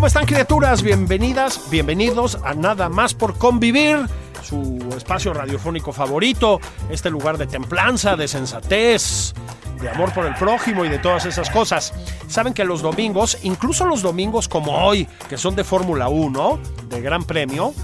[0.00, 0.82] ¿Cómo están criaturas?
[0.82, 3.98] Bienvenidas, bienvenidos a Nada más por convivir,
[4.42, 9.34] su espacio radiofónico favorito, este lugar de templanza, de sensatez,
[9.78, 11.92] de amor por el prójimo y de todas esas cosas.
[12.28, 17.02] Saben que los domingos, incluso los domingos como hoy, que son de Fórmula 1, de
[17.02, 17.74] Gran Premio,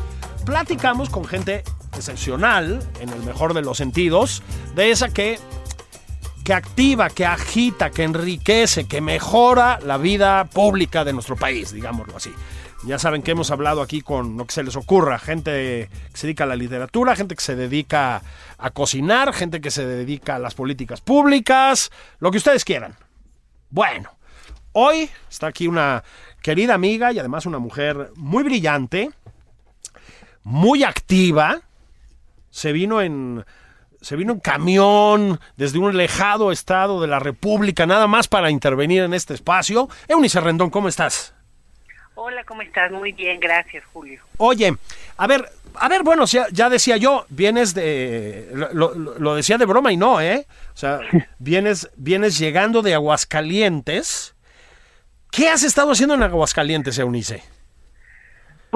[0.47, 4.43] platicamos con gente excepcional, en el mejor de los sentidos,
[4.75, 5.39] de esa que
[6.47, 12.17] que activa, que agita, que enriquece, que mejora la vida pública de nuestro país, digámoslo
[12.17, 12.33] así.
[12.85, 16.29] Ya saben que hemos hablado aquí con lo que se les ocurra, gente que se
[16.29, 18.23] dedica a la literatura, gente que se dedica
[18.59, 22.95] a cocinar, gente que se dedica a las políticas públicas, lo que ustedes quieran.
[23.71, 24.13] Bueno,
[24.71, 26.05] hoy está aquí una
[26.43, 29.11] querida amiga y además una mujer muy brillante,
[30.45, 31.61] muy activa,
[32.51, 33.45] se vino en
[34.07, 39.03] se vino en camión desde un lejado estado de la República, nada más para intervenir
[39.03, 39.89] en este espacio.
[40.07, 41.35] Eunice Rendón, ¿cómo estás?
[42.15, 42.93] Hola, ¿cómo estás?
[42.93, 44.21] Muy bien, gracias, Julio.
[44.37, 44.77] Oye,
[45.17, 49.59] a ver, a ver, bueno, ya, ya decía yo, vienes de, lo, lo, lo, decía
[49.59, 50.47] de broma y no, ¿eh?
[50.73, 51.01] O sea,
[51.41, 54.37] vienes, vienes llegando de Aguascalientes.
[55.33, 57.43] ¿Qué has estado haciendo en Aguascalientes, Eunice?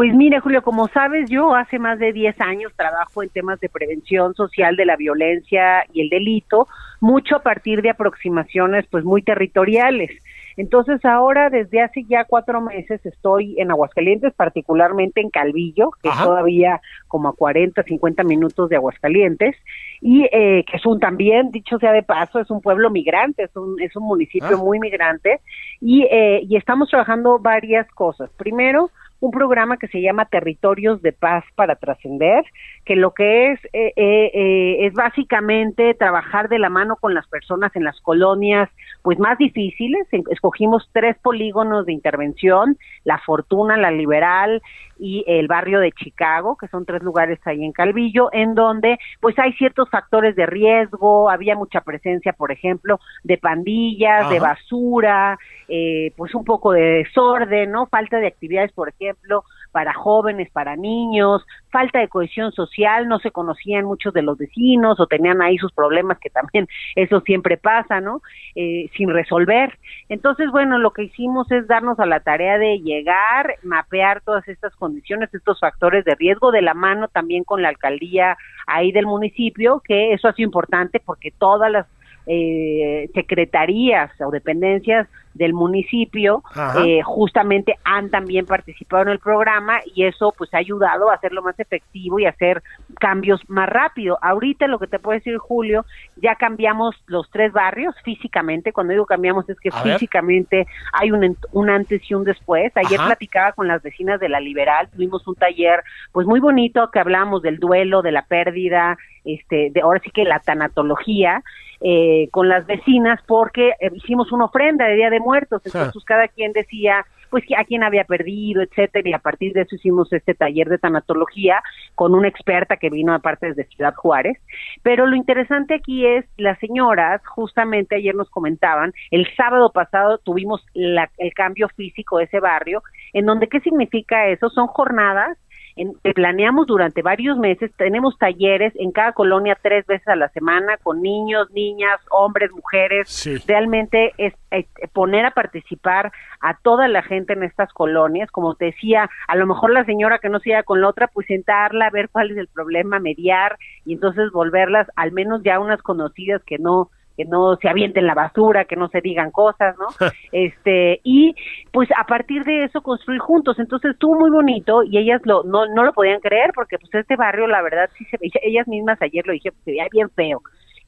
[0.01, 3.69] Pues mire, Julio, como sabes, yo hace más de 10 años trabajo en temas de
[3.69, 6.69] prevención social de la violencia y el delito,
[7.01, 10.11] mucho a partir de aproximaciones pues muy territoriales.
[10.57, 16.23] Entonces ahora desde hace ya cuatro meses estoy en Aguascalientes, particularmente en Calvillo, que Ajá.
[16.23, 19.55] es todavía como a 40, 50 minutos de Aguascalientes,
[20.01, 23.55] y eh, que es un también, dicho sea de paso, es un pueblo migrante, es
[23.55, 24.65] un, es un municipio ah.
[24.65, 25.41] muy migrante,
[25.79, 28.31] y, eh, y estamos trabajando varias cosas.
[28.39, 28.91] Primero,
[29.21, 32.45] un programa que se llama Territorios de Paz para Trascender,
[32.91, 37.25] que lo que es eh, eh, eh, es básicamente trabajar de la mano con las
[37.29, 38.69] personas en las colonias
[39.03, 40.09] pues más difíciles.
[40.29, 44.61] Escogimos tres polígonos de intervención, La Fortuna, La Liberal
[44.99, 49.39] y el barrio de Chicago, que son tres lugares ahí en Calvillo, en donde pues
[49.39, 54.35] hay ciertos factores de riesgo, había mucha presencia, por ejemplo, de pandillas, Ajá.
[54.35, 57.87] de basura, eh, pues un poco de desorden, ¿no?
[57.87, 63.31] Falta de actividades, por ejemplo, para jóvenes, para niños, falta de cohesión social, no se
[63.31, 66.67] conocían muchos de los vecinos o tenían ahí sus problemas, que también
[66.97, 68.23] eso siempre pasa, ¿no?
[68.55, 69.79] Eh, sin resolver.
[70.09, 74.75] Entonces, bueno, lo que hicimos es darnos a la tarea de llegar, mapear todas estas
[74.77, 79.83] condiciones, estos factores de riesgo, de la mano también con la alcaldía ahí del municipio,
[79.85, 81.87] que eso ha sido importante porque todas las
[82.27, 86.43] eh, secretarías o dependencias del municipio
[86.85, 91.43] eh, justamente han también participado en el programa y eso pues ha ayudado a hacerlo
[91.43, 92.63] más efectivo y hacer
[92.99, 94.19] cambios más rápido.
[94.23, 95.85] Ahorita lo que te puedo decir Julio,
[96.17, 100.67] ya cambiamos los tres barrios físicamente, cuando digo cambiamos es que a físicamente ver.
[100.93, 102.73] hay un, un, antes y un después.
[102.77, 103.09] Ayer Ajá.
[103.09, 105.83] platicaba con las vecinas de la Liberal, tuvimos un taller
[106.13, 110.25] pues muy bonito que hablamos del duelo, de la pérdida, este, de ahora sí que
[110.25, 111.43] la tanatología
[111.83, 116.29] eh, con las vecinas porque eh, hicimos una ofrenda de Día de Muertos, entonces cada
[116.29, 120.35] quien decía pues a quién había perdido, etcétera, y a partir de eso hicimos este
[120.35, 121.63] taller de tanatología
[121.95, 124.37] con una experta que vino aparte desde Ciudad Juárez,
[124.83, 130.65] pero lo interesante aquí es las señoras, justamente ayer nos comentaban, el sábado pasado tuvimos
[130.75, 132.83] la, el cambio físico de ese barrio,
[133.13, 135.39] en donde qué significa eso, son jornadas
[135.81, 140.29] en, que planeamos durante varios meses, tenemos talleres en cada colonia tres veces a la
[140.29, 143.39] semana con niños, niñas, hombres, mujeres, sí.
[143.47, 148.67] realmente es, es, poner a participar a toda la gente en estas colonias, como te
[148.67, 151.91] decía, a lo mejor la señora que no se iba con la otra, pues sentarla,
[151.91, 153.57] ver cuál es el problema, mediar
[153.87, 156.91] y entonces volverlas al menos ya unas conocidas que no
[157.21, 159.89] que no se avienten la basura, que no se digan cosas, ¿no?
[160.33, 161.35] este, y
[161.71, 163.59] pues a partir de eso construir juntos.
[163.59, 167.17] Entonces estuvo muy bonito y ellas lo, no, no lo podían creer porque pues este
[167.17, 170.41] barrio, la verdad, sí se veía, ellas mismas ayer lo dije, se veía bien feo.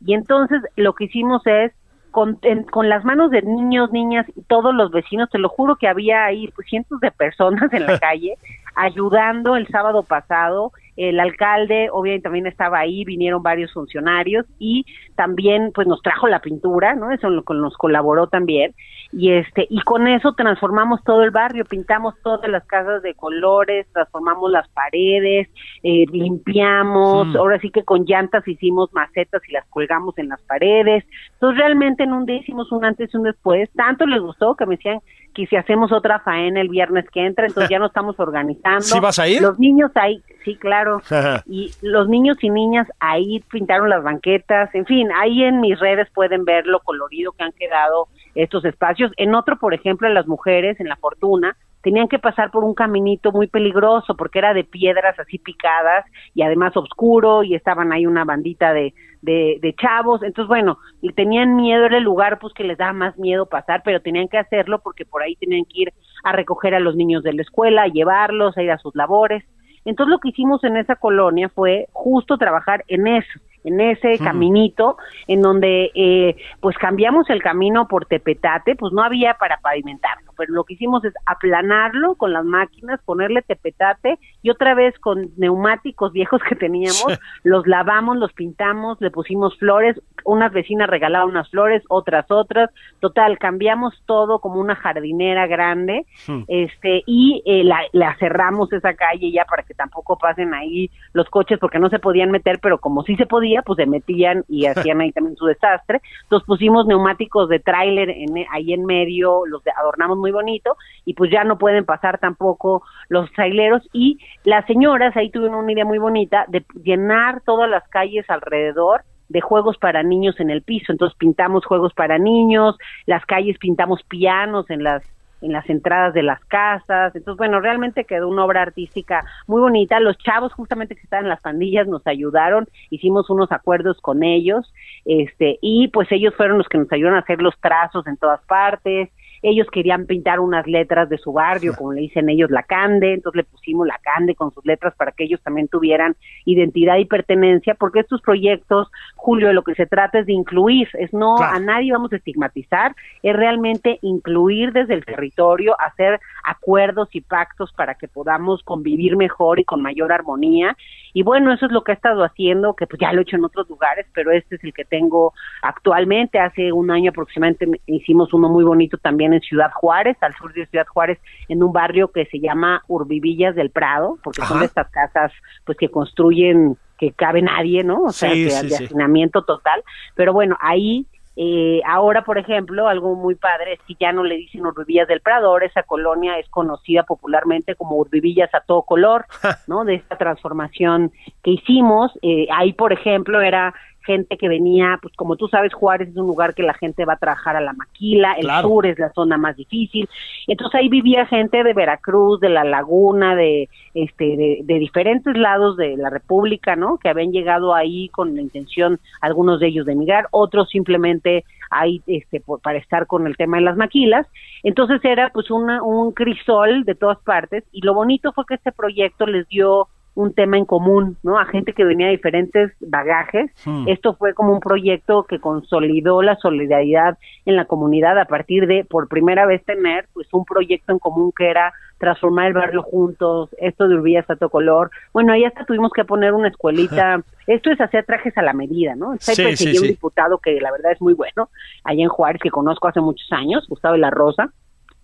[0.06, 1.72] Y entonces lo que hicimos es
[2.10, 2.38] con,
[2.70, 6.24] con las manos de niños, niñas y todos los vecinos, te lo juro que había
[6.24, 8.36] ahí pues, cientos de personas en la calle
[8.74, 14.84] ayudando el sábado pasado el alcalde obviamente también estaba ahí, vinieron varios funcionarios y
[15.16, 17.10] también pues nos trajo la pintura, ¿no?
[17.10, 18.74] Eso nos colaboró también
[19.12, 23.86] y este y con eso transformamos todo el barrio, pintamos todas las casas de colores,
[23.92, 25.48] transformamos las paredes,
[25.82, 27.36] eh, limpiamos, mm.
[27.36, 31.04] ahora sí que con llantas hicimos macetas y las colgamos en las paredes.
[31.34, 34.66] Entonces realmente en un día hicimos un antes y un después, tanto les gustó que
[34.66, 35.00] me decían
[35.34, 38.82] que si hacemos otra faena el viernes que entra, entonces ya no estamos organizando.
[38.82, 39.42] ¿Sí vas a ir?
[39.42, 41.00] Los niños ahí, sí, claro.
[41.46, 46.08] y los niños y niñas ahí pintaron las banquetas, en fin, ahí en mis redes
[46.14, 49.12] pueden ver lo colorido que han quedado estos espacios.
[49.16, 53.32] En otro, por ejemplo, las mujeres, en La Fortuna, tenían que pasar por un caminito
[53.32, 58.24] muy peligroso porque era de piedras así picadas y además oscuro y estaban ahí una
[58.24, 60.22] bandita de, de, de chavos.
[60.22, 63.82] Entonces, bueno, y tenían miedo, era el lugar pues que les daba más miedo pasar,
[63.84, 65.92] pero tenían que hacerlo porque por ahí tenían que ir
[66.24, 69.44] a recoger a los niños de la escuela, a llevarlos, a ir a sus labores.
[69.84, 74.96] Entonces lo que hicimos en esa colonia fue justo trabajar en eso, en ese caminito,
[75.26, 80.54] en donde eh, pues cambiamos el camino por tepetate, pues no había para pavimentarlo, pero
[80.54, 86.12] lo que hicimos es aplanarlo con las máquinas, ponerle tepetate y otra vez con neumáticos
[86.12, 91.84] viejos que teníamos, los lavamos, los pintamos, le pusimos flores, unas vecinas regalaban unas flores,
[91.88, 96.06] otras otras, total, cambiamos todo como una jardinera grande,
[96.48, 101.30] este, y eh, la, la cerramos esa calle ya para que tampoco pasen ahí los
[101.30, 104.66] coches porque no se podían meter, pero como sí se podía, pues se metían y
[104.66, 106.00] hacían ahí también su desastre.
[106.24, 111.30] Entonces pusimos neumáticos de tráiler en, ahí en medio, los adornamos muy bonito y pues
[111.30, 115.98] ya no pueden pasar tampoco los traileros y las señoras ahí tuvieron una idea muy
[115.98, 120.92] bonita de llenar todas las calles alrededor de juegos para niños en el piso.
[120.92, 122.76] Entonces pintamos juegos para niños,
[123.06, 125.02] las calles pintamos pianos en las
[125.42, 127.14] en las entradas de las casas.
[127.14, 130.00] Entonces, bueno, realmente quedó una obra artística muy bonita.
[130.00, 134.72] Los chavos justamente que estaban en las pandillas nos ayudaron, hicimos unos acuerdos con ellos,
[135.04, 138.40] este, y pues ellos fueron los que nos ayudaron a hacer los trazos en todas
[138.46, 139.10] partes,
[139.42, 143.38] ellos querían pintar unas letras de su barrio, como le dicen ellos, la Cande, entonces
[143.38, 147.74] le pusimos la Cande con sus letras para que ellos también tuvieran identidad y pertenencia,
[147.74, 151.58] porque estos proyectos, Julio, de lo que se trata es de incluir, es no a
[151.58, 157.94] nadie vamos a estigmatizar, es realmente incluir desde el territorio, hacer acuerdos y pactos para
[157.94, 160.76] que podamos convivir mejor y con mayor armonía.
[161.14, 163.36] Y bueno, eso es lo que he estado haciendo, que pues ya lo he hecho
[163.36, 166.38] en otros lugares, pero este es el que tengo actualmente.
[166.38, 170.66] Hace un año aproximadamente hicimos uno muy bonito también en Ciudad Juárez, al sur de
[170.66, 171.18] Ciudad Juárez,
[171.48, 175.32] en un barrio que se llama Urbivillas del Prado, porque son estas casas
[175.64, 178.02] pues que construyen que cabe nadie, ¿no?
[178.04, 179.82] O sea, que de hacinamiento total.
[180.14, 184.36] Pero bueno, ahí eh, ahora, por ejemplo, algo muy padre es que ya no le
[184.36, 189.24] dicen Urbivillas del Prado, ahora esa colonia es conocida popularmente como Urbivillas a todo color,
[189.66, 189.84] ¿no?
[189.84, 191.10] De esta transformación
[191.42, 192.12] que hicimos.
[192.20, 196.26] Eh, ahí, por ejemplo, era gente que venía, pues como tú sabes, Juárez es un
[196.26, 199.36] lugar que la gente va a trabajar a la maquila, el sur es la zona
[199.38, 200.08] más difícil,
[200.46, 205.96] entonces ahí vivía gente de Veracruz, de la Laguna, de este, de, diferentes lados de
[205.96, 206.98] la República, ¿no?
[206.98, 212.02] Que habían llegado ahí con la intención, algunos de ellos de emigrar, otros simplemente ahí
[212.06, 214.26] este, por, para estar con el tema de las maquilas,
[214.62, 218.72] entonces era pues una, un crisol de todas partes y lo bonito fue que este
[218.72, 221.38] proyecto les dio un tema en común, ¿no?
[221.38, 223.50] A gente que venía de diferentes bagajes.
[223.64, 223.88] Hmm.
[223.88, 228.84] Esto fue como un proyecto que consolidó la solidaridad en la comunidad a partir de,
[228.84, 233.50] por primera vez, tener pues un proyecto en común que era transformar el barrio juntos,
[233.58, 234.90] esto de Urbilla todo color.
[235.12, 237.22] Bueno, ahí hasta tuvimos que poner una escuelita.
[237.46, 239.14] Esto es hacer trajes a la medida, ¿no?
[239.20, 241.48] Sí, sí, un diputado que la verdad es muy bueno,
[241.84, 244.52] allá en Juárez, que conozco hace muchos años, Gustavo de la Rosa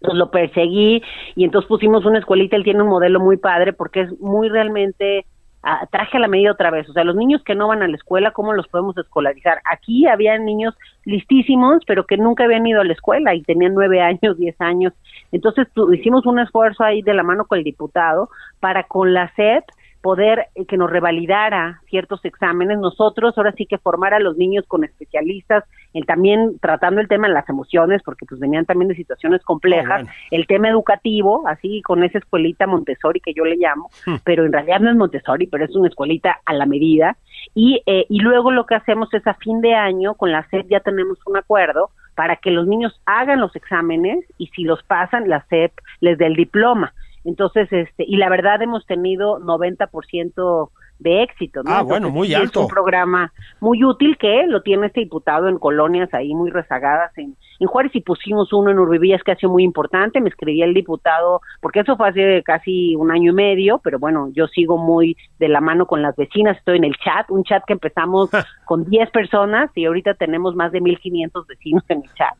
[0.01, 1.03] entonces lo perseguí
[1.35, 5.27] y entonces pusimos una escuelita, él tiene un modelo muy padre porque es muy realmente
[5.63, 7.89] ah, traje a la medida otra vez, o sea, los niños que no van a
[7.89, 9.61] la escuela, ¿cómo los podemos escolarizar?
[9.71, 10.75] Aquí había niños
[11.05, 14.93] listísimos, pero que nunca habían ido a la escuela y tenían nueve años, diez años.
[15.33, 19.65] Entonces hicimos un esfuerzo ahí de la mano con el diputado para con la SEP
[20.01, 24.65] poder eh, que nos revalidara ciertos exámenes, nosotros ahora sí que formar a los niños
[24.67, 25.65] con especialistas
[25.95, 30.07] en también tratando el tema de las emociones, porque pues venían también de situaciones complejas,
[30.07, 34.17] oh, el tema educativo, así con esa escuelita Montessori que yo le llamo, hmm.
[34.25, 37.17] pero en realidad no es Montessori, pero es una escuelita a la medida,
[37.55, 40.69] y, eh, y luego lo que hacemos es a fin de año, con la SEP
[40.69, 45.29] ya tenemos un acuerdo, para que los niños hagan los exámenes y si los pasan,
[45.29, 46.93] la SEP les dé el diploma.
[47.29, 51.63] Entonces, este, y la verdad hemos tenido 90% de éxito.
[51.63, 51.71] ¿no?
[51.71, 52.61] Ah, bueno, muy alto.
[52.61, 57.17] Es un programa muy útil que lo tiene este diputado en colonias ahí muy rezagadas
[57.19, 60.21] en, en Juárez y pusimos uno en Urbivillas que ha sido muy importante.
[60.21, 64.31] Me escribía el diputado, porque eso fue hace casi un año y medio, pero bueno,
[64.33, 67.65] yo sigo muy de la mano con las vecinas, estoy en el chat, un chat
[67.67, 68.31] que empezamos
[68.65, 72.35] con 10 personas y ahorita tenemos más de 1.500 vecinos en el chat.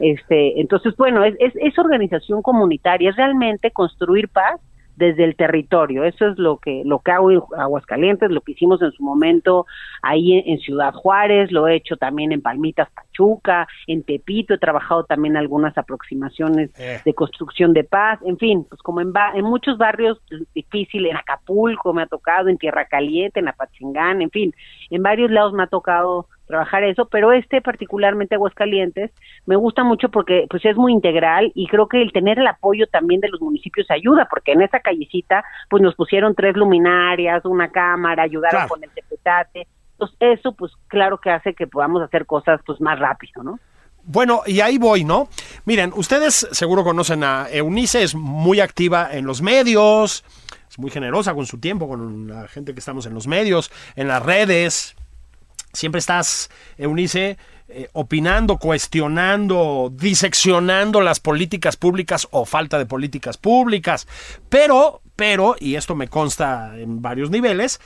[0.00, 4.60] Este, entonces, bueno, es, es, es organización comunitaria, es realmente construir paz
[4.96, 6.04] desde el territorio.
[6.04, 9.66] Eso es lo que lo que hago en Aguascalientes, lo que hicimos en su momento
[10.02, 15.04] ahí en, Ciudad Juárez, lo he hecho también en Palmitas, Pachuca, en Tepito, he trabajado
[15.04, 17.00] también algunas aproximaciones eh.
[17.04, 20.20] de construcción de paz, en fin, pues como en, en muchos barrios
[20.54, 24.54] difíciles, en Acapulco me ha tocado, en Tierra Caliente, en Apachingán, en fin,
[24.90, 29.10] en varios lados me ha tocado trabajar eso, pero este particularmente Aguascalientes
[29.44, 32.86] me gusta mucho porque pues es muy integral y creo que el tener el apoyo
[32.86, 37.70] también de los municipios ayuda, porque en esa callecita pues nos pusieron tres luminarias, una
[37.70, 42.60] cámara, ayudaron con el tepetate, entonces eso pues claro que hace que podamos hacer cosas
[42.64, 43.58] pues más rápido, ¿no?
[44.04, 45.28] Bueno, y ahí voy, ¿no?
[45.64, 50.24] Miren, ustedes seguro conocen a Eunice, es muy activa en los medios,
[50.70, 54.06] es muy generosa con su tiempo, con la gente que estamos en los medios, en
[54.06, 54.94] las redes,
[55.74, 57.36] Siempre estás, Eunice,
[57.68, 64.06] eh, opinando, cuestionando, diseccionando las políticas públicas o falta de políticas públicas.
[64.48, 67.80] Pero, pero, y esto me consta en varios niveles,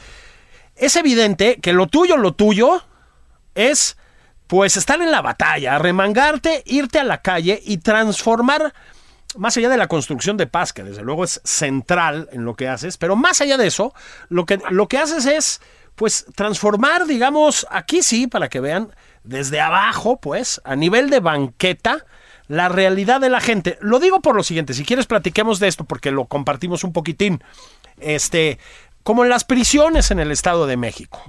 [0.76, 2.83] es evidente que lo tuyo, lo tuyo,
[3.54, 3.97] es
[4.47, 8.73] pues estar en la batalla, remangarte, irte a la calle y transformar,
[9.37, 12.68] más allá de la construcción de paz, que desde luego es central en lo que
[12.68, 13.95] haces, pero más allá de eso,
[14.28, 15.61] lo que, lo que haces es
[15.99, 18.88] pues transformar, digamos, aquí sí, para que vean,
[19.25, 22.07] desde abajo, pues, a nivel de banqueta,
[22.47, 23.76] la realidad de la gente.
[23.81, 27.43] Lo digo por lo siguiente, si quieres platiquemos de esto porque lo compartimos un poquitín.
[27.99, 28.59] Este,
[29.02, 31.21] como en las prisiones en el Estado de México.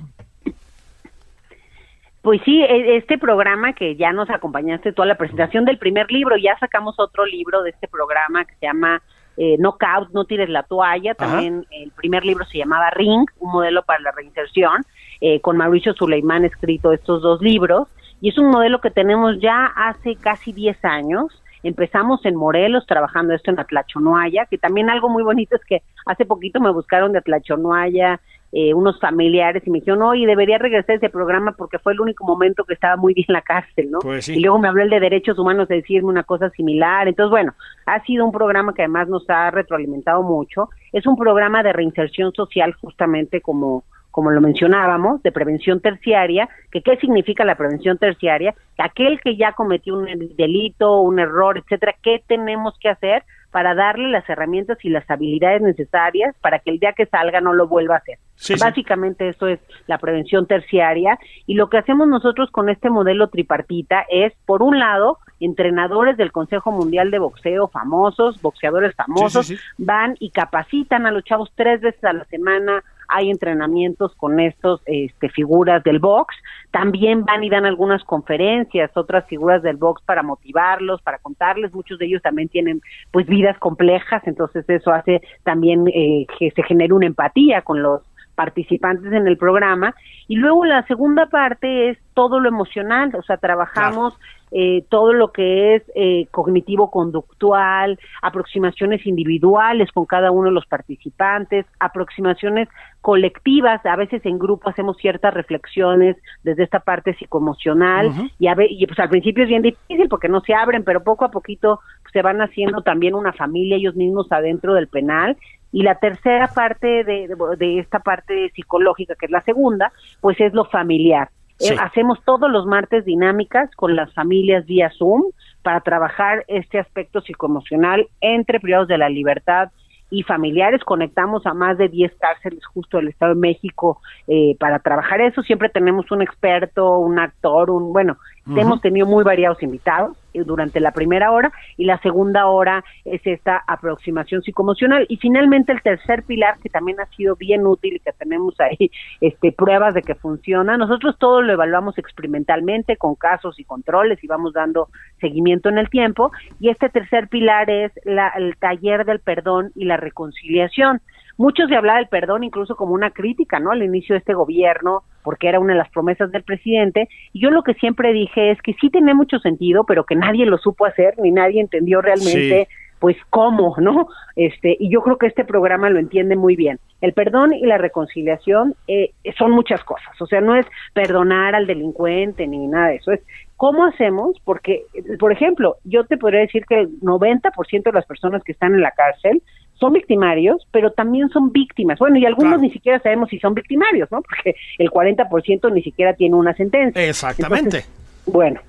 [2.21, 6.37] Pues sí, e, este programa que ya nos acompañaste toda la presentación del primer libro,
[6.37, 9.01] ya sacamos otro libro de este programa que se llama
[9.39, 13.83] eh, Knockout, No tires la toalla, también el primer libro se llamaba Ring, un modelo
[13.83, 14.83] para la reinserción,
[15.21, 17.87] eh, con Mauricio Suleimán escrito estos dos libros,
[18.19, 23.33] y es un modelo que tenemos ya hace casi 10 años, Empezamos en Morelos trabajando
[23.33, 27.19] esto en Atlachonoaya, que también algo muy bonito es que hace poquito me buscaron de
[27.19, 31.93] Atlachonoaya eh, unos familiares y me dijeron, oye, debería regresar a ese programa porque fue
[31.93, 33.99] el único momento que estaba muy bien en la cárcel, ¿no?
[33.99, 37.07] Pues y luego me habló el de derechos humanos de decirme una cosa similar.
[37.07, 37.53] Entonces, bueno,
[37.85, 40.69] ha sido un programa que además nos ha retroalimentado mucho.
[40.91, 46.81] Es un programa de reinserción social justamente como como lo mencionábamos, de prevención terciaria, que
[46.81, 52.21] qué significa la prevención terciaria, aquel que ya cometió un delito, un error, etcétera, ¿qué
[52.27, 56.93] tenemos que hacer para darle las herramientas y las habilidades necesarias para que el día
[56.93, 58.19] que salga no lo vuelva a hacer.
[58.59, 64.05] Básicamente eso es la prevención terciaria y lo que hacemos nosotros con este modelo tripartita
[64.09, 70.31] es, por un lado, entrenadores del Consejo Mundial de Boxeo famosos, boxeadores famosos, van y
[70.31, 75.83] capacitan a los chavos tres veces a la semana hay entrenamientos con estos este, figuras
[75.83, 76.35] del box,
[76.71, 81.97] también van y dan algunas conferencias, otras figuras del box para motivarlos, para contarles, muchos
[81.99, 86.93] de ellos también tienen pues vidas complejas, entonces eso hace también eh, que se genere
[86.93, 88.01] una empatía con los
[88.39, 89.93] participantes en el programa.
[90.29, 94.17] Y luego la segunda parte es todo lo emocional, o sea, trabajamos
[94.51, 101.65] eh, todo lo que es eh, cognitivo-conductual, aproximaciones individuales con cada uno de los participantes,
[101.81, 102.69] aproximaciones
[103.01, 108.85] colectivas, a veces en grupo hacemos ciertas reflexiones desde esta parte psicoemocional y, a y
[108.87, 111.81] pues al principio es bien difícil porque no se abren, pero poco a poquito
[112.13, 115.35] se van haciendo también una familia ellos mismos adentro del penal
[115.71, 120.53] y la tercera parte de, de, esta parte psicológica, que es la segunda, pues es
[120.53, 121.29] lo familiar.
[121.59, 125.23] Eh, hacemos todos los martes dinámicas con las familias vía Zoom
[125.61, 129.69] para trabajar este aspecto psicoemocional entre privados de la libertad
[130.09, 130.83] y familiares.
[130.83, 135.43] Conectamos a más de 10 cárceles justo del Estado de México eh, para trabajar eso.
[135.43, 138.17] Siempre tenemos un experto, un actor, un bueno,
[138.55, 143.63] hemos tenido muy variados invitados durante la primera hora y la segunda hora es esta
[143.67, 145.05] aproximación psicoemocional.
[145.09, 148.91] Y finalmente el tercer pilar que también ha sido bien útil y que tenemos ahí
[149.21, 154.27] este pruebas de que funciona nosotros todo lo evaluamos experimentalmente con casos y controles y
[154.27, 156.31] vamos dando seguimiento en el tiempo.
[156.59, 161.01] Y este tercer pilar es la, el taller del perdón y la reconciliación
[161.39, 163.71] Muchos se hablaba del perdón incluso como una crítica, ¿no?
[163.71, 167.07] Al inicio de este gobierno, porque era una de las promesas del presidente.
[167.31, 170.45] Y yo lo que siempre dije es que sí tiene mucho sentido, pero que nadie
[170.45, 172.67] lo supo hacer, ni nadie entendió realmente.
[172.99, 174.09] pues cómo, ¿no?
[174.35, 176.79] Este, y yo creo que este programa lo entiende muy bien.
[176.99, 181.65] El perdón y la reconciliación eh, son muchas cosas, o sea, no es perdonar al
[181.65, 183.21] delincuente ni nada de eso, es
[183.55, 184.83] cómo hacemos, porque,
[185.17, 188.81] por ejemplo, yo te podría decir que el 90% de las personas que están en
[188.81, 189.41] la cárcel
[189.79, 191.99] son victimarios, pero también son víctimas.
[191.99, 194.21] Bueno, y algunos ni siquiera sabemos si son victimarios, ¿no?
[194.21, 197.01] Porque el 40% ni siquiera tiene una sentencia.
[197.03, 197.85] Exactamente.
[198.25, 198.59] bueno,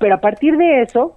[0.00, 1.16] pero a partir de eso,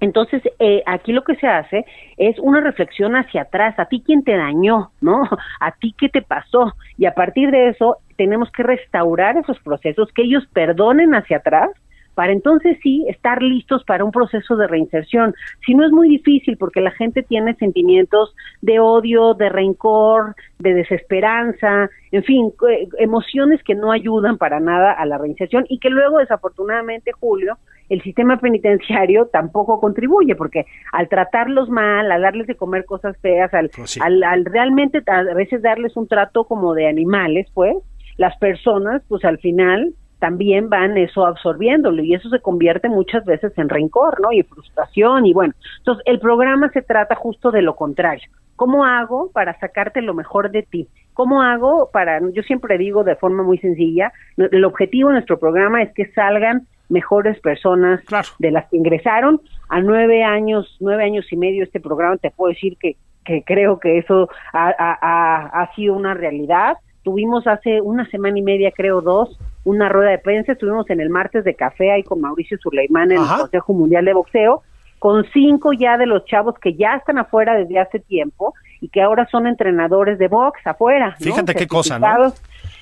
[0.00, 1.84] entonces, eh, aquí lo que se hace
[2.16, 5.22] es una reflexión hacia atrás, a ti quién te dañó, ¿no?
[5.60, 6.74] A ti qué te pasó.
[6.96, 11.70] Y a partir de eso, tenemos que restaurar esos procesos, que ellos perdonen hacia atrás
[12.18, 15.36] para entonces sí estar listos para un proceso de reinserción.
[15.64, 20.74] Si no es muy difícil porque la gente tiene sentimientos de odio, de rencor, de
[20.74, 25.90] desesperanza, en fin, eh, emociones que no ayudan para nada a la reinserción y que
[25.90, 27.56] luego desafortunadamente, Julio,
[27.88, 33.54] el sistema penitenciario tampoco contribuye porque al tratarlos mal, al darles de comer cosas feas,
[33.54, 37.76] al, pues al, al realmente a veces darles un trato como de animales, pues,
[38.16, 43.56] las personas, pues al final también van eso absorbiéndolo y eso se convierte muchas veces
[43.56, 44.32] en rencor, ¿no?
[44.32, 48.28] Y frustración y bueno, entonces el programa se trata justo de lo contrario.
[48.56, 50.88] ¿Cómo hago para sacarte lo mejor de ti?
[51.14, 55.82] ¿Cómo hago para, yo siempre digo de forma muy sencilla, el objetivo de nuestro programa
[55.82, 58.00] es que salgan mejores personas
[58.38, 62.52] de las que ingresaron a nueve años, nueve años y medio este programa, te puedo
[62.52, 66.78] decir que, que creo que eso ha, ha, ha sido una realidad.
[67.02, 71.10] Tuvimos hace una semana y media, creo dos, una rueda de prensa, estuvimos en el
[71.10, 74.62] martes de café ahí con Mauricio Suleimán en el Consejo Mundial de Boxeo,
[74.98, 79.02] con cinco ya de los chavos que ya están afuera desde hace tiempo y que
[79.02, 81.14] ahora son entrenadores de box afuera.
[81.20, 82.32] Fíjate qué cosa, ¿no?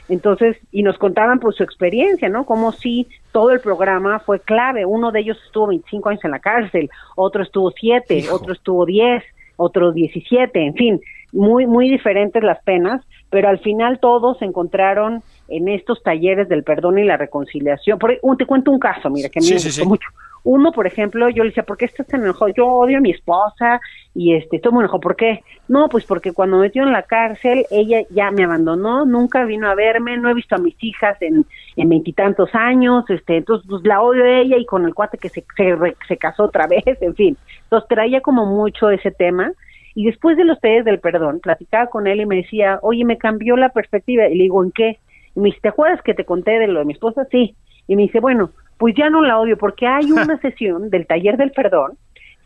[0.09, 2.47] Entonces, y nos contaban pues su experiencia, ¿no?
[2.47, 4.87] Como si todo el programa fue clave.
[4.87, 9.25] Uno de ellos estuvo 25 años en la cárcel, otro estuvo 7, otro estuvo 10,
[9.57, 11.01] otro 17, en fin,
[11.37, 16.99] muy, muy diferentes las penas, pero al final todos encontraron en estos talleres del perdón
[16.99, 17.99] y la reconciliación.
[17.99, 20.09] Por, te cuento un caso, mira, que a mí me gustó mucho.
[20.45, 22.53] Uno, por ejemplo, yo le decía, ¿por qué estás tan enojado?
[22.57, 23.81] Yo odio a mi esposa
[24.15, 25.01] y este, estoy muy enojado.
[25.01, 25.43] ¿Por qué?
[25.67, 29.69] No, pues porque cuando me metió en la cárcel, ella ya me abandonó, nunca vino
[29.69, 31.45] a verme, no he visto a mis hijas en
[31.77, 35.45] veintitantos años, este, entonces pues la odio a ella y con el cuate que se,
[35.57, 37.37] se, se casó otra vez, en fin.
[37.65, 39.53] Entonces traía como mucho ese tema.
[39.97, 43.17] Y después de los talleres del perdón, platicaba con él y me decía, oye, me
[43.17, 44.29] cambió la perspectiva.
[44.29, 44.99] Y le digo, ¿en qué?
[45.35, 47.25] Y me dice, ¿te acuerdas que te conté de lo de mi esposa?
[47.31, 47.57] Sí.
[47.89, 51.39] Y me dice, bueno, pues ya no la odio porque hay una sesión del taller
[51.39, 51.97] del perdón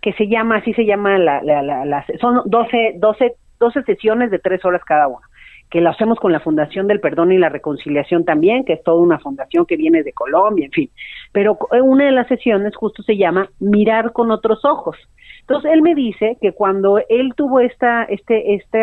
[0.00, 4.38] que se llama, así se llama, la, la, la, son 12, 12, 12 sesiones de
[4.38, 5.26] tres horas cada una,
[5.70, 9.02] que la hacemos con la Fundación del Perdón y la Reconciliación también, que es toda
[9.02, 10.90] una fundación que viene de Colombia, en fin.
[11.32, 14.96] Pero una de las sesiones justo se llama Mirar con otros ojos.
[15.40, 18.82] Entonces él me dice que cuando él tuvo esta, este, este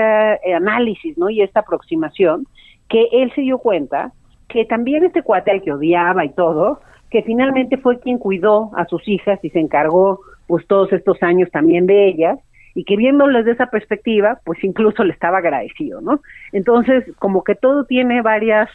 [0.53, 1.29] análisis, ¿no?
[1.29, 2.45] Y esta aproximación,
[2.89, 4.11] que él se dio cuenta
[4.47, 8.85] que también este cuate al que odiaba y todo, que finalmente fue quien cuidó a
[8.85, 12.39] sus hijas y se encargó pues todos estos años también de ellas
[12.73, 16.21] y que viéndoles de esa perspectiva pues incluso le estaba agradecido, ¿no?
[16.51, 18.69] Entonces como que todo tiene varias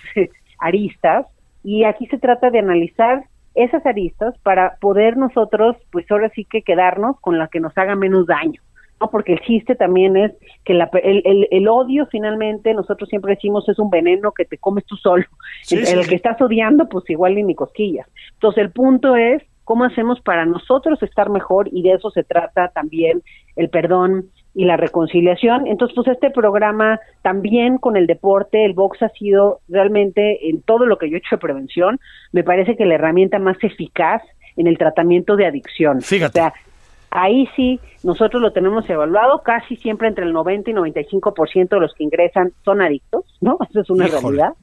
[0.59, 1.27] aristas
[1.65, 6.63] y aquí se trata de analizar esas aristas para poder nosotros pues ahora sí que
[6.63, 8.63] quedarnos con la que nos haga menos daño
[9.11, 10.33] porque el chiste también es
[10.65, 14.97] que el, el, odio finalmente, nosotros siempre decimos, es un veneno que te comes tú
[14.97, 15.25] solo.
[15.71, 18.07] el, que estás odiando, pues igual ni cosquillas.
[18.35, 22.69] Entonces el punto es cómo hacemos para nosotros estar mejor y de eso se trata
[22.69, 23.23] también
[23.57, 25.67] el perdón y la reconciliación.
[25.67, 30.87] Entonces, pues este programa también con el deporte, el box ha sido realmente en todo
[30.87, 31.99] lo que yo he hecho de prevención,
[32.33, 34.23] me parece que la herramienta más eficaz
[34.57, 36.03] en el tratamiento de adicción.
[36.03, 36.41] Fíjate.
[36.41, 36.53] O sea,
[37.15, 41.93] Ahí sí, nosotros lo tenemos evaluado, casi siempre entre el 90 y 95% de los
[41.93, 43.59] que ingresan son adictos, ¿no?
[43.69, 44.55] Eso es una realidad.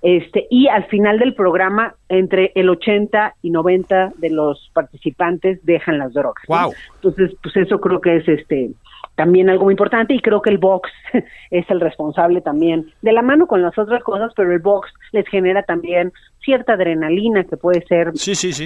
[0.00, 5.98] Este, y al final del programa, entre el 80 y 90 de los participantes dejan
[5.98, 6.42] las drogas.
[6.48, 6.72] Wow.
[6.94, 8.70] Entonces, pues eso creo que es este
[9.22, 10.90] también algo muy importante y creo que el box
[11.52, 15.28] es el responsable también de la mano con las otras cosas, pero el box les
[15.28, 16.12] genera también
[16.44, 18.10] cierta adrenalina que puede ser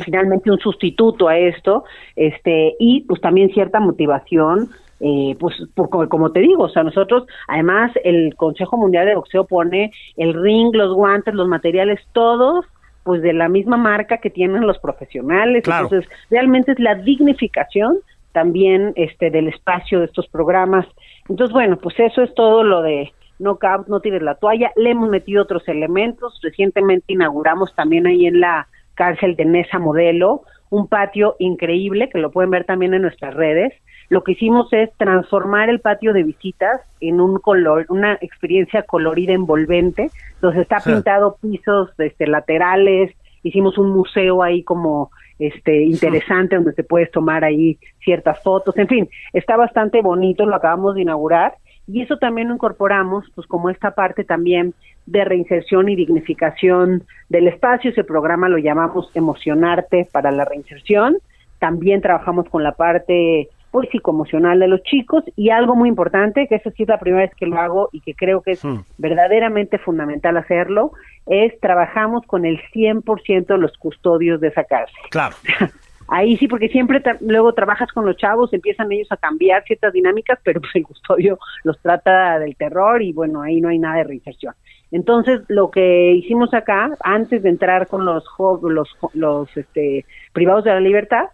[0.03, 1.85] finalmente un sustituto a esto,
[2.17, 7.93] este y pues también cierta motivación eh, pues como te digo, o sea, nosotros, además,
[8.03, 12.65] el Consejo Mundial de Boxeo pone el ring, los guantes, los materiales, todos
[13.05, 15.65] pues de la misma marca que tienen los profesionales.
[15.67, 17.99] Entonces, realmente es la dignificación
[18.37, 20.85] también este del espacio de estos programas.
[21.27, 24.73] Entonces, bueno, pues eso es todo lo de no no tires la toalla.
[24.77, 26.39] Le hemos metido otros elementos.
[26.43, 32.31] Recientemente inauguramos también ahí en la cárcel de Nesa Modelo un patio increíble que lo
[32.31, 33.73] pueden ver también en nuestras redes
[34.09, 39.33] lo que hicimos es transformar el patio de visitas en un color, una experiencia colorida
[39.33, 40.11] envolvente.
[40.35, 46.85] Entonces está pintado pisos este, laterales, hicimos un museo ahí como este interesante donde te
[46.85, 51.55] puedes tomar ahí ciertas fotos, en fin, está bastante bonito, lo acabamos de inaugurar.
[51.89, 54.75] Y eso también lo incorporamos pues como esta parte también
[55.07, 61.19] de reinserción y dignificación del espacio, ese programa lo llamamos Emocionarte para la reinserción,
[61.61, 63.49] también trabajamos con la parte
[63.85, 67.35] psicoemocional de los chicos y algo muy importante, que eso sí es la primera vez
[67.35, 68.63] que lo hago y que creo que es
[68.99, 70.93] verdaderamente fundamental hacerlo,
[71.27, 74.97] es trabajamos con el 100% de los custodios de esa cárcel.
[75.11, 75.37] Claro.
[76.09, 80.39] Ahí sí, porque siempre luego trabajas con los chavos, empiezan ellos a cambiar ciertas dinámicas,
[80.45, 84.05] pero pues el custodio los trata del terror y bueno, ahí no hay nada de
[84.05, 84.55] reinserción.
[84.93, 88.25] Entonces, lo que hicimos acá, antes de entrar con los,
[88.63, 91.25] los, los este, privados de la libertad,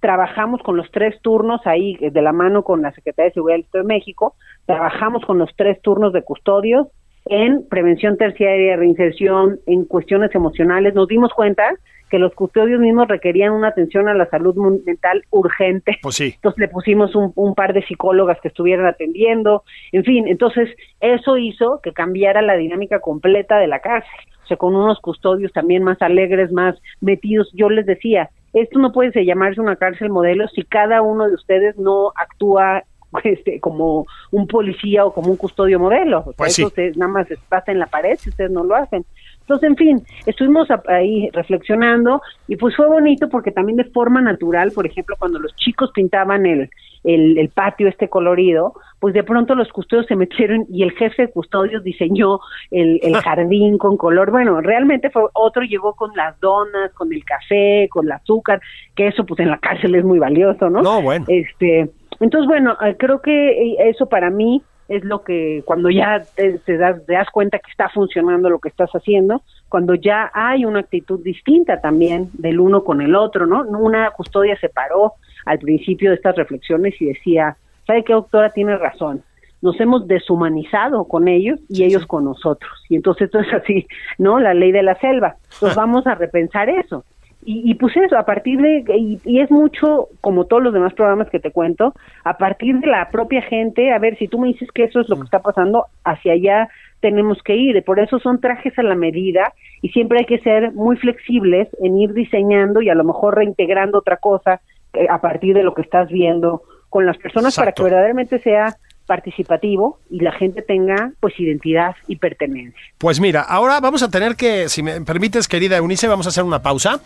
[0.00, 3.64] trabajamos con los tres turnos ahí de la mano con la Secretaría de Seguridad del
[3.64, 4.34] Estado de México,
[4.66, 6.88] trabajamos con los tres turnos de custodios
[7.26, 10.94] en prevención terciaria, reinserción, en cuestiones emocionales.
[10.94, 11.74] Nos dimos cuenta
[12.08, 14.54] que los custodios mismos requerían una atención a la salud
[14.84, 15.98] mental urgente.
[16.02, 16.32] Pues sí.
[16.36, 19.64] Entonces le pusimos un, un, par de psicólogas que estuvieran atendiendo.
[19.90, 24.10] En fin, entonces eso hizo que cambiara la dinámica completa de la cárcel.
[24.44, 27.50] O sea, con unos custodios también más alegres, más metidos.
[27.52, 31.76] Yo les decía, esto no puede llamarse una cárcel modelo si cada uno de ustedes
[31.78, 32.84] no actúa
[33.24, 36.20] este, como un policía o como un custodio modelo.
[36.26, 39.04] O pues eso nada más pasa en la pared si ustedes no lo hacen.
[39.46, 44.72] Entonces, en fin, estuvimos ahí reflexionando y pues fue bonito porque también de forma natural,
[44.72, 46.68] por ejemplo, cuando los chicos pintaban el,
[47.04, 51.30] el, patio este colorido, pues de pronto los custodios se metieron y el jefe de
[51.30, 52.40] custodios diseñó
[52.72, 54.32] el, el jardín con color.
[54.32, 58.60] Bueno, realmente fue otro llegó con las donas, con el café, con el azúcar,
[58.96, 60.82] que eso pues en la cárcel es muy valioso, ¿no?
[60.82, 61.24] No, bueno.
[61.28, 66.52] Este, entonces, bueno, eh, creo que eso para mí es lo que cuando ya te,
[66.78, 70.80] das, te, das, cuenta que está funcionando lo que estás haciendo, cuando ya hay una
[70.80, 73.62] actitud distinta también del uno con el otro, ¿no?
[73.62, 78.76] Una custodia se paró al principio de estas reflexiones y decía, ¿sabe qué doctora tiene
[78.76, 79.22] razón?
[79.62, 82.72] Nos hemos deshumanizado con ellos y ellos con nosotros.
[82.88, 83.86] Y entonces esto es así,
[84.18, 84.38] ¿no?
[84.38, 85.36] La ley de la selva.
[85.54, 87.04] Entonces vamos a repensar eso.
[87.48, 88.84] Y, pues eso, a partir de,
[89.24, 93.08] y, es mucho, como todos los demás programas que te cuento, a partir de la
[93.10, 95.86] propia gente, a ver, si tú me dices que eso es lo que está pasando,
[96.02, 97.84] hacia allá tenemos que ir.
[97.84, 101.96] Por eso son trajes a la medida y siempre hay que ser muy flexibles en
[101.98, 104.60] ir diseñando y a lo mejor reintegrando otra cosa
[104.94, 108.74] eh, a partir de lo que estás viendo con las personas para que verdaderamente sea
[109.06, 112.80] participativo y la gente tenga pues identidad y pertenencia.
[112.98, 116.44] Pues mira, ahora vamos a tener que, si me permites querida Eunice, vamos a hacer
[116.44, 117.00] una pausa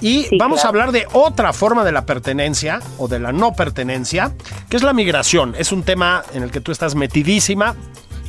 [0.00, 4.32] y vamos a hablar de otra forma de la pertenencia o de la no pertenencia,
[4.68, 5.54] que es la migración.
[5.58, 7.76] Es un tema en el que tú estás metidísima.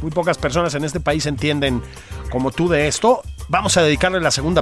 [0.01, 1.81] Muy pocas personas en este país entienden
[2.29, 3.21] como tú de esto.
[3.47, 4.61] Vamos a dedicarle la segunda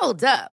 [0.00, 0.59] Hold up.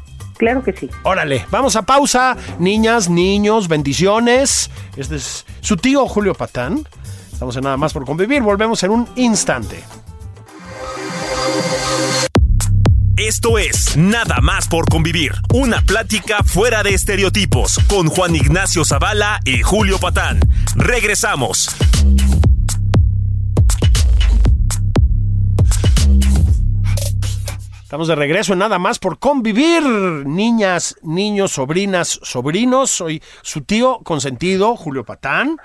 [0.41, 0.89] Claro que sí.
[1.03, 2.35] Órale, vamos a pausa.
[2.57, 4.71] Niñas, niños, bendiciones.
[4.97, 6.83] Este es su tío Julio Patán.
[7.31, 8.41] Estamos en Nada más por convivir.
[8.41, 9.83] Volvemos en un instante.
[13.17, 19.41] Esto es Nada más por convivir, una plática fuera de estereotipos con Juan Ignacio Zavala
[19.45, 20.39] y Julio Patán.
[20.75, 21.69] Regresamos.
[27.91, 32.89] Estamos de regreso en nada más por convivir, niñas, niños, sobrinas, sobrinos.
[32.89, 35.57] Soy su tío consentido, Julio Patán.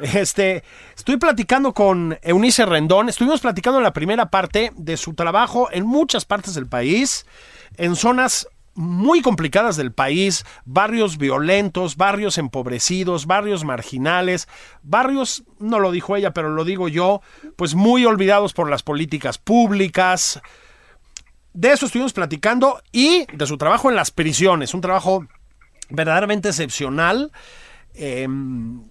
[0.00, 0.64] Este,
[0.96, 3.10] estoy platicando con Eunice Rendón.
[3.10, 7.26] Estuvimos platicando en la primera parte de su trabajo en muchas partes del país,
[7.76, 14.48] en zonas muy complicadas del país, barrios violentos, barrios empobrecidos, barrios marginales,
[14.82, 17.20] barrios, no lo dijo ella, pero lo digo yo,
[17.56, 20.40] pues muy olvidados por las políticas públicas,
[21.54, 25.26] de eso estuvimos platicando y de su trabajo en las prisiones, un trabajo
[25.88, 27.30] verdaderamente excepcional.
[27.94, 28.82] Em,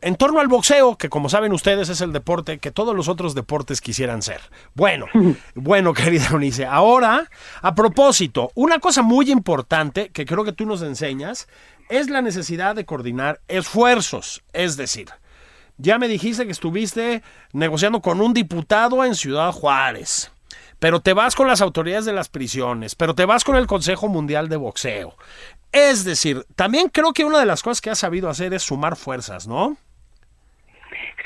[0.00, 3.34] en torno al boxeo, que como saben ustedes es el deporte que todos los otros
[3.34, 4.40] deportes quisieran ser.
[4.74, 5.06] Bueno,
[5.54, 7.28] bueno, querida Eunice, ahora,
[7.62, 11.48] a propósito, una cosa muy importante que creo que tú nos enseñas
[11.90, 14.42] es la necesidad de coordinar esfuerzos.
[14.52, 15.08] Es decir,
[15.76, 20.30] ya me dijiste que estuviste negociando con un diputado en Ciudad Juárez
[20.84, 24.06] pero te vas con las autoridades de las prisiones, pero te vas con el Consejo
[24.06, 25.14] Mundial de Boxeo.
[25.72, 28.94] Es decir, también creo que una de las cosas que has sabido hacer es sumar
[28.94, 29.78] fuerzas, ¿no?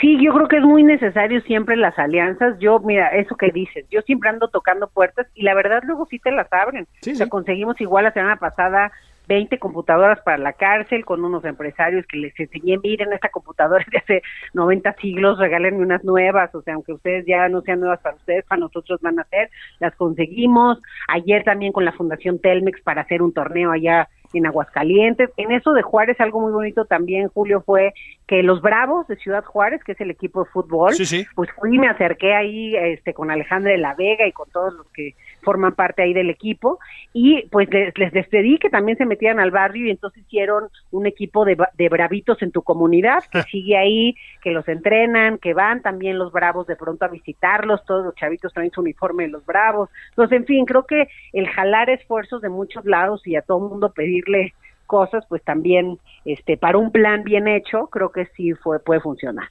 [0.00, 2.56] Sí, yo creo que es muy necesario siempre las alianzas.
[2.60, 6.20] Yo, mira, eso que dices, yo siempre ando tocando puertas y la verdad luego sí
[6.20, 6.86] te las abren.
[7.00, 8.92] o sea, conseguimos igual la semana pasada
[9.28, 13.98] 20 computadoras para la cárcel con unos empresarios que les enseñé, miren, esta computadora de
[13.98, 14.22] hace
[14.54, 18.44] 90 siglos, regálenme unas nuevas, o sea, aunque ustedes ya no sean nuevas para ustedes,
[18.46, 20.80] para nosotros van a ser, las conseguimos.
[21.08, 25.30] Ayer también con la Fundación Telmex para hacer un torneo allá en Aguascalientes.
[25.36, 27.92] En eso de Juárez, algo muy bonito también, Julio, fue
[28.26, 30.94] que los Bravos de Ciudad Juárez, que es el equipo de fútbol,
[31.34, 34.74] pues fui y me acerqué ahí este, con Alejandra de la Vega y con todos
[34.74, 35.14] los que
[35.48, 36.78] forman parte ahí del equipo
[37.14, 41.06] y pues les, les despedí que también se metían al barrio y entonces hicieron un
[41.06, 45.80] equipo de, de bravitos en tu comunidad que sigue ahí, que los entrenan, que van
[45.80, 49.46] también los bravos de pronto a visitarlos, todos los chavitos traen su uniforme de los
[49.46, 49.88] bravos.
[50.10, 53.70] Entonces, en fin, creo que el jalar esfuerzos de muchos lados y a todo el
[53.70, 54.52] mundo pedirle
[54.84, 59.48] cosas, pues también este para un plan bien hecho, creo que sí fue, puede funcionar.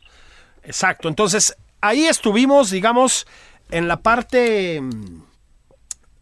[0.62, 3.26] Exacto, entonces ahí estuvimos, digamos,
[3.72, 4.80] en la parte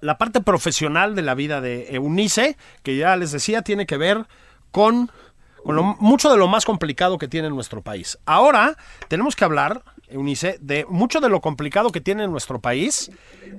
[0.05, 4.25] la parte profesional de la vida de Eunice, que ya les decía, tiene que ver
[4.71, 5.11] con,
[5.65, 8.17] mucho de lo más complicado que tiene nuestro país.
[8.25, 13.11] Ahora tenemos que hablar Eunice, de mucho de lo complicado que tiene nuestro país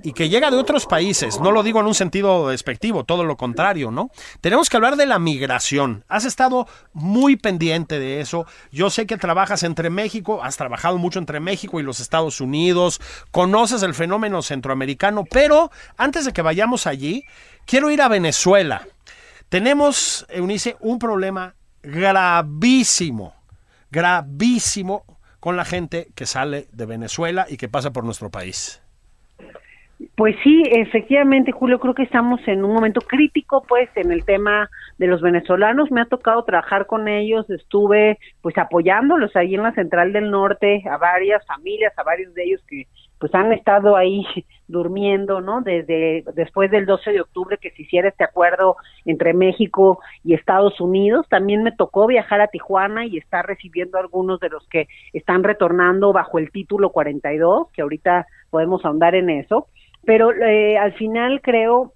[0.02, 1.40] y que llega de otros países.
[1.40, 4.10] No lo digo en un sentido despectivo, todo lo contrario, ¿no?
[4.40, 6.04] Tenemos que hablar de la migración.
[6.08, 8.46] Has estado muy pendiente de eso.
[8.70, 13.00] Yo sé que trabajas entre México, has trabajado mucho entre México y los Estados Unidos,
[13.30, 17.24] conoces el fenómeno centroamericano, pero antes de que vayamos allí,
[17.64, 18.86] quiero ir a Venezuela.
[19.48, 23.34] Tenemos, Eunice, un problema gravísimo,
[23.90, 25.04] gravísimo
[25.40, 28.82] con la gente que sale de Venezuela y que pasa por nuestro país.
[30.14, 34.68] Pues sí, efectivamente, Julio, creo que estamos en un momento crítico, pues, en el tema
[34.98, 35.90] de los venezolanos.
[35.90, 40.82] Me ha tocado trabajar con ellos, estuve, pues, apoyándolos ahí en la Central del Norte,
[40.90, 42.86] a varias familias, a varios de ellos que
[43.18, 44.24] pues han estado ahí
[44.68, 45.60] durmiendo, ¿no?
[45.62, 50.80] Desde después del 12 de octubre que se hiciera este acuerdo entre México y Estados
[50.80, 54.88] Unidos, también me tocó viajar a Tijuana y estar recibiendo a algunos de los que
[55.12, 59.68] están retornando bajo el título 42, que ahorita podemos ahondar en eso,
[60.04, 61.92] pero eh, al final creo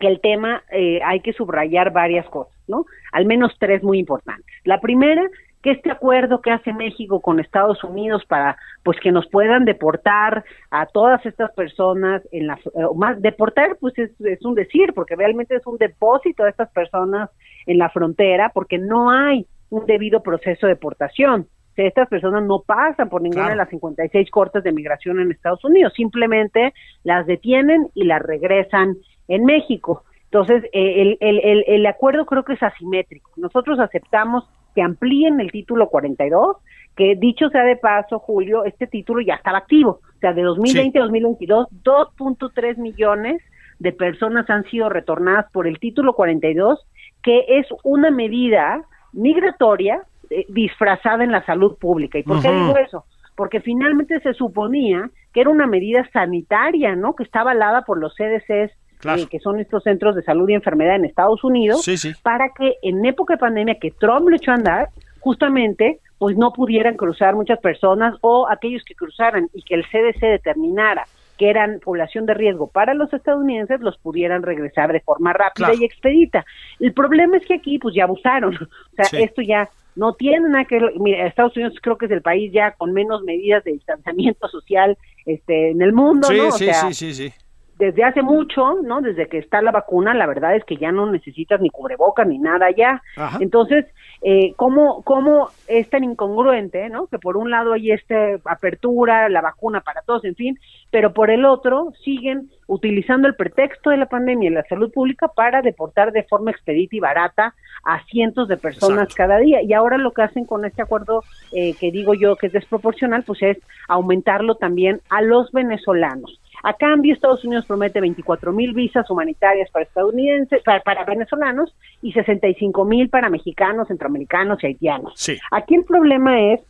[0.00, 2.84] que el tema eh, hay que subrayar varias cosas, ¿no?
[3.12, 4.46] Al menos tres muy importantes.
[4.64, 5.22] La primera
[5.62, 10.44] que este acuerdo que hace México con Estados Unidos para pues que nos puedan deportar
[10.70, 15.16] a todas estas personas en la eh, más deportar pues es, es un decir porque
[15.16, 17.30] realmente es un depósito de estas personas
[17.66, 21.46] en la frontera porque no hay un debido proceso de deportación
[21.86, 25.92] estas personas no pasan por ninguna de las 56 cortes de migración en Estados Unidos,
[25.94, 28.96] simplemente las detienen y las regresan
[29.28, 30.04] en México.
[30.24, 33.30] Entonces, eh, el, el, el, el, acuerdo creo que es asimétrico.
[33.36, 34.44] Nosotros aceptamos
[34.78, 36.58] que amplíen el título 42,
[36.94, 39.98] que dicho sea de paso, Julio, este título ya estaba activo.
[40.04, 43.42] O sea, de 2020 a 2022, 2.3 millones
[43.80, 46.78] de personas han sido retornadas por el título 42,
[47.24, 52.20] que es una medida migratoria eh, disfrazada en la salud pública.
[52.20, 53.04] ¿Y por qué digo eso?
[53.34, 57.16] Porque finalmente se suponía que era una medida sanitaria, ¿no?
[57.16, 58.70] Que está avalada por los CDCs
[59.04, 61.84] eh, que son estos centros de salud y enfermedad en Estados Unidos,
[62.22, 64.88] para que en época de pandemia que Trump lo echó a andar,
[65.20, 70.20] justamente pues no pudieran cruzar muchas personas o aquellos que cruzaran y que el CDC
[70.20, 71.06] determinara
[71.36, 75.84] que eran población de riesgo para los estadounidenses, los pudieran regresar de forma rápida y
[75.84, 76.44] expedita.
[76.80, 80.64] El problema es que aquí pues ya abusaron, o sea, esto ya no tiene nada
[80.64, 84.48] que mira, Estados Unidos creo que es el país ya con menos medidas de distanciamiento
[84.48, 86.50] social este en el mundo, ¿no?
[86.50, 87.32] sí, sí, sí, sí
[87.78, 89.00] desde hace mucho, ¿no?
[89.00, 92.38] Desde que está la vacuna, la verdad es que ya no necesitas ni cubreboca ni
[92.38, 93.02] nada ya.
[93.38, 93.86] Entonces,
[94.22, 97.06] eh, ¿cómo, ¿cómo es tan incongruente, ¿no?
[97.06, 100.58] Que por un lado hay esta apertura, la vacuna para todos, en fin,
[100.90, 105.28] pero por el otro siguen utilizando el pretexto de la pandemia y la salud pública
[105.28, 109.62] para deportar de forma expedita y barata a cientos de personas cada día.
[109.62, 113.22] Y ahora lo que hacen con este acuerdo, eh, que digo yo que es desproporcional,
[113.22, 116.40] pues es aumentarlo también a los venezolanos.
[116.62, 122.84] A cambio, Estados Unidos promete 24 mil visas humanitarias para estadounidenses, para, venezolanos y 65
[122.84, 125.30] mil para mexicanos, centroamericanos y haitianos.
[125.50, 126.60] Aquí el problema es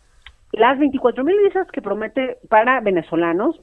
[0.53, 3.61] las 24 mil visas que promete para venezolanos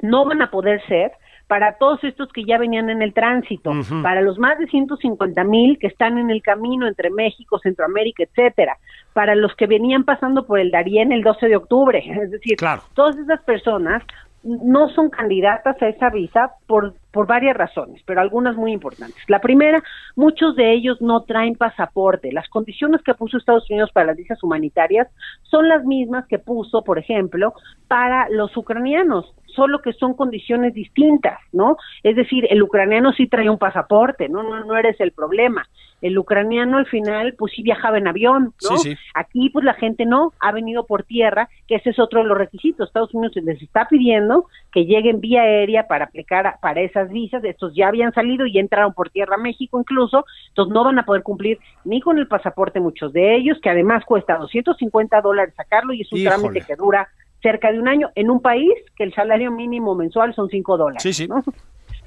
[0.00, 1.12] no van a poder ser
[1.46, 3.72] para todos estos que ya venían en el tránsito,
[4.04, 8.78] para los más de 150 mil que están en el camino entre México, Centroamérica, etcétera,
[9.14, 12.56] para los que venían pasando por el Darién el 12 de octubre, es decir,
[12.94, 14.04] todas esas personas
[14.42, 19.16] no son candidatas a esa visa por, por varias razones, pero algunas muy importantes.
[19.28, 19.82] La primera,
[20.16, 22.32] muchos de ellos no traen pasaporte.
[22.32, 25.08] Las condiciones que puso Estados Unidos para las visas humanitarias
[25.42, 27.54] son las mismas que puso, por ejemplo,
[27.88, 31.76] para los ucranianos solo que son condiciones distintas, ¿no?
[32.02, 34.42] Es decir, el ucraniano sí trae un pasaporte, ¿no?
[34.42, 35.66] No, no eres el problema.
[36.00, 38.76] El ucraniano al final, pues sí viajaba en avión, ¿no?
[39.14, 42.38] Aquí, pues la gente no, ha venido por tierra, que ese es otro de los
[42.38, 42.88] requisitos.
[42.88, 47.44] Estados Unidos les está pidiendo que lleguen vía aérea para aplicar para esas visas.
[47.44, 51.04] Estos ya habían salido y entraron por tierra a México incluso, entonces no van a
[51.04, 55.92] poder cumplir ni con el pasaporte muchos de ellos, que además cuesta 250 dólares sacarlo
[55.92, 57.08] y es un trámite que dura
[57.42, 61.02] cerca de un año en un país que el salario mínimo mensual son 5 dólares.
[61.02, 61.28] Sí, sí.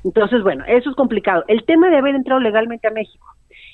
[0.04, 1.44] Entonces, bueno, eso es complicado.
[1.48, 3.26] El tema de haber entrado legalmente a México.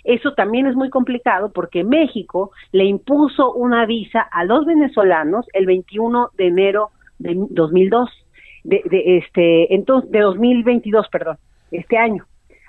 [0.04, 5.66] Eso también es muy complicado porque México le impuso una visa a los venezolanos el
[5.66, 8.10] 21 de enero de 2002,
[8.64, 11.38] de, de este, entonces, de 2022, perdón,
[11.72, 12.26] este año.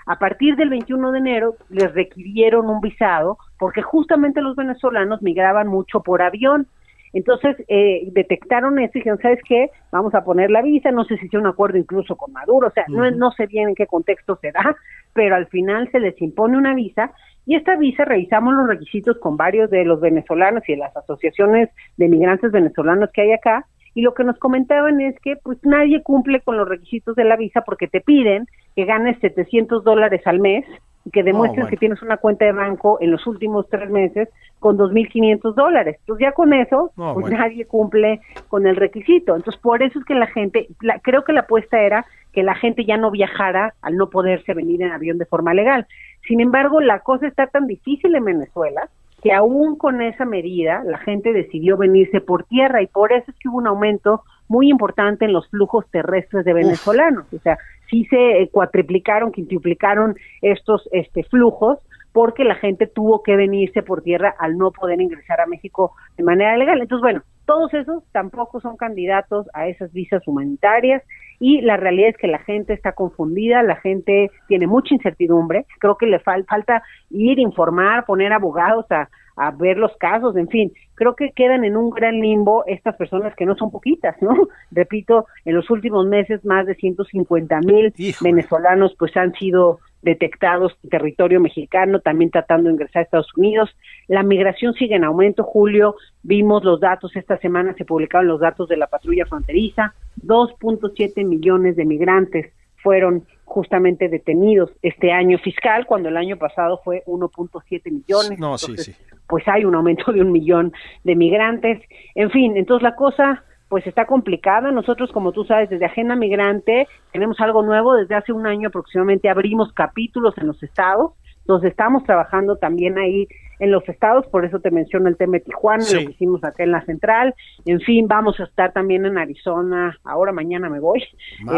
[0.07, 5.69] A partir del 21 de enero les requirieron un visado porque justamente los venezolanos migraban
[5.69, 6.67] mucho por avión
[7.13, 9.71] entonces, eh, detectaron eso y dijeron, ¿sabes qué?
[9.91, 12.71] Vamos a poner la visa, no sé si sea un acuerdo incluso con Maduro, o
[12.71, 14.77] sea, no, no sé bien en qué contexto se da,
[15.13, 17.13] pero al final se les impone una visa
[17.47, 21.71] y esta visa revisamos los requisitos con varios de los venezolanos y de las asociaciones
[21.97, 26.03] de migrantes venezolanos que hay acá y lo que nos comentaban es que pues nadie
[26.03, 30.41] cumple con los requisitos de la visa porque te piden que ganes 700 dólares al
[30.41, 30.65] mes
[31.05, 34.77] y que demuestres que tienes una cuenta de banco en los últimos tres meses con
[34.77, 35.97] 2.500 dólares.
[36.01, 39.35] Entonces ya con eso, pues nadie cumple con el requisito.
[39.35, 40.69] Entonces por eso es que la gente,
[41.03, 44.83] creo que la apuesta era que la gente ya no viajara al no poderse venir
[44.83, 45.87] en avión de forma legal.
[46.29, 48.89] Sin embargo, la cosa está tan difícil en Venezuela
[49.23, 53.37] que aún con esa medida la gente decidió venirse por tierra y por eso es
[53.39, 57.27] que hubo un aumento muy importante en los flujos terrestres de venezolanos.
[57.33, 61.79] O sea, sí se cuatriplicaron, quintuplicaron estos este, flujos
[62.13, 66.25] porque la gente tuvo que venirse por tierra al no poder ingresar a México de
[66.25, 66.81] manera legal.
[66.81, 71.03] Entonces, bueno, todos esos tampoco son candidatos a esas visas humanitarias
[71.41, 75.97] y la realidad es que la gente está confundida, la gente tiene mucha incertidumbre, creo
[75.97, 81.17] que le falta ir, informar, poner abogados a, a ver los casos, en fin, creo
[81.17, 84.35] que quedan en un gran limbo estas personas que no son poquitas, ¿no?
[84.71, 90.91] Repito, en los últimos meses más de 150 mil venezolanos pues han sido detectados en
[90.91, 93.71] territorio mexicano, también tratando de ingresar a Estados Unidos.
[94.09, 95.97] La migración sigue en aumento, Julio.
[96.23, 99.95] Vimos los datos, esta semana se publicaron los datos de la patrulla fronteriza.
[100.23, 107.03] 2.7 millones de migrantes fueron justamente detenidos este año fiscal, cuando el año pasado fue
[107.07, 108.39] 1.7 millones.
[108.39, 108.95] No, sí, sí.
[109.29, 110.73] Pues hay un aumento de un millón
[111.05, 111.81] de migrantes.
[112.15, 114.73] En fin, entonces la cosa pues está complicada.
[114.73, 117.95] Nosotros, como tú sabes, desde Agenda Migrante tenemos algo nuevo.
[117.95, 121.13] Desde hace un año aproximadamente abrimos capítulos en los estados.
[121.43, 123.29] Entonces estamos trabajando también ahí
[123.61, 126.65] en los estados, por eso te menciono el tema de Tijuana, lo que hicimos acá
[126.65, 127.35] en la central.
[127.65, 129.99] En fin, vamos a estar también en Arizona.
[130.03, 131.05] Ahora mañana me voy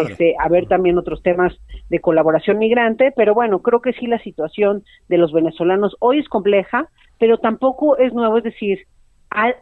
[0.07, 1.55] este, a ver también otros temas
[1.89, 3.13] de colaboración migrante.
[3.17, 7.97] Pero bueno, creo que sí la situación de los venezolanos hoy es compleja, pero tampoco
[7.97, 8.37] es nuevo.
[8.37, 8.87] Es decir,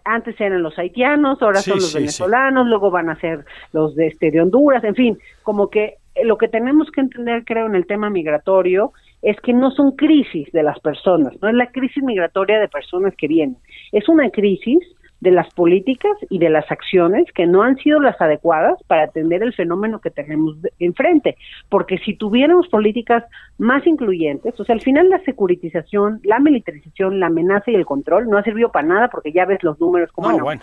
[0.05, 4.31] antes eran los haitianos, ahora son los venezolanos, luego van a ser los de este
[4.31, 8.11] de Honduras, en fin, como que lo que tenemos que entender, creo, en el tema
[8.11, 12.69] migratorio es que no son crisis de las personas, no es la crisis migratoria de
[12.69, 13.57] personas que vienen,
[13.93, 14.79] es una crisis
[15.21, 19.43] de las políticas y de las acciones que no han sido las adecuadas para atender
[19.43, 21.37] el fenómeno que tenemos enfrente.
[21.69, 23.25] Porque si tuviéramos políticas
[23.59, 28.29] más incluyentes, o sea, al final la securitización, la militarización, la amenaza y el control
[28.29, 30.61] no ha servido para nada porque ya ves los números como no, han.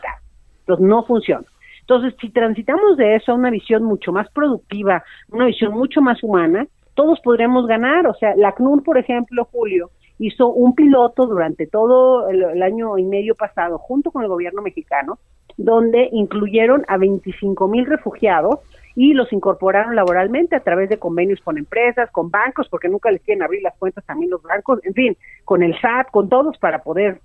[0.61, 1.45] Entonces no funciona.
[1.81, 6.21] Entonces, si transitamos de eso a una visión mucho más productiva, una visión mucho más
[6.21, 8.07] humana, todos podremos ganar.
[8.07, 13.03] O sea, la CNUR, por ejemplo, Julio, hizo un piloto durante todo el, año y
[13.03, 15.19] medio pasado junto con el gobierno mexicano,
[15.57, 18.59] donde incluyeron a 25 mil refugiados
[18.95, 23.21] y los incorporaron laboralmente a través de convenios con empresas, con bancos, porque nunca les
[23.21, 26.83] quieren abrir las cuentas también los bancos, en fin, con el SAT, con todos para
[26.83, 27.21] poder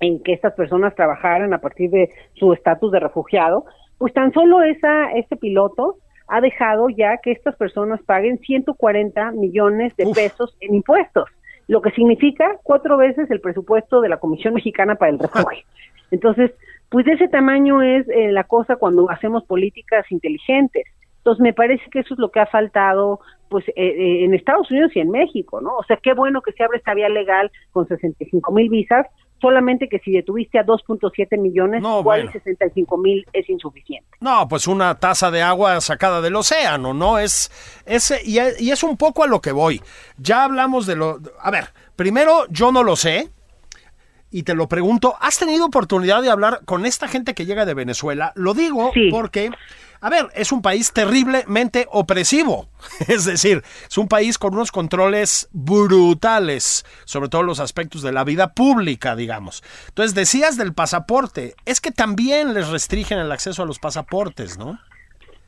[0.00, 3.66] en que estas personas trabajaran a partir de su estatus de refugiado,
[3.98, 9.94] pues tan solo esa este piloto ha dejado ya que estas personas paguen 140 millones
[9.96, 11.28] de pesos en impuestos,
[11.70, 15.64] lo que significa cuatro veces el presupuesto de la Comisión Mexicana para el Refugio.
[16.10, 16.50] Entonces,
[16.88, 20.82] pues de ese tamaño es eh, la cosa cuando hacemos políticas inteligentes.
[21.18, 24.68] Entonces, me parece que eso es lo que ha faltado pues eh, eh, en Estados
[24.72, 25.76] Unidos y en México, ¿no?
[25.76, 29.06] O sea, qué bueno que se abre esta vía legal con 65 mil visas,
[29.40, 34.08] solamente que si detuviste a 2.7 millones, no, igual 65 mil es insuficiente.
[34.20, 37.18] No, pues una taza de agua sacada del océano, ¿no?
[37.18, 37.50] Es,
[37.86, 39.80] es y, y es un poco a lo que voy.
[40.18, 41.18] Ya hablamos de lo...
[41.40, 43.30] A ver, primero yo no lo sé,
[44.30, 47.74] y te lo pregunto, ¿has tenido oportunidad de hablar con esta gente que llega de
[47.74, 48.32] Venezuela?
[48.34, 49.50] Lo digo porque
[50.02, 52.68] a ver, es un país terriblemente opresivo.
[53.08, 58.24] Es decir, es un país con unos controles brutales, sobre todo los aspectos de la
[58.24, 59.62] vida pública, digamos.
[59.88, 64.78] Entonces, decías del pasaporte, es que también les restringen el acceso a los pasaportes, ¿no?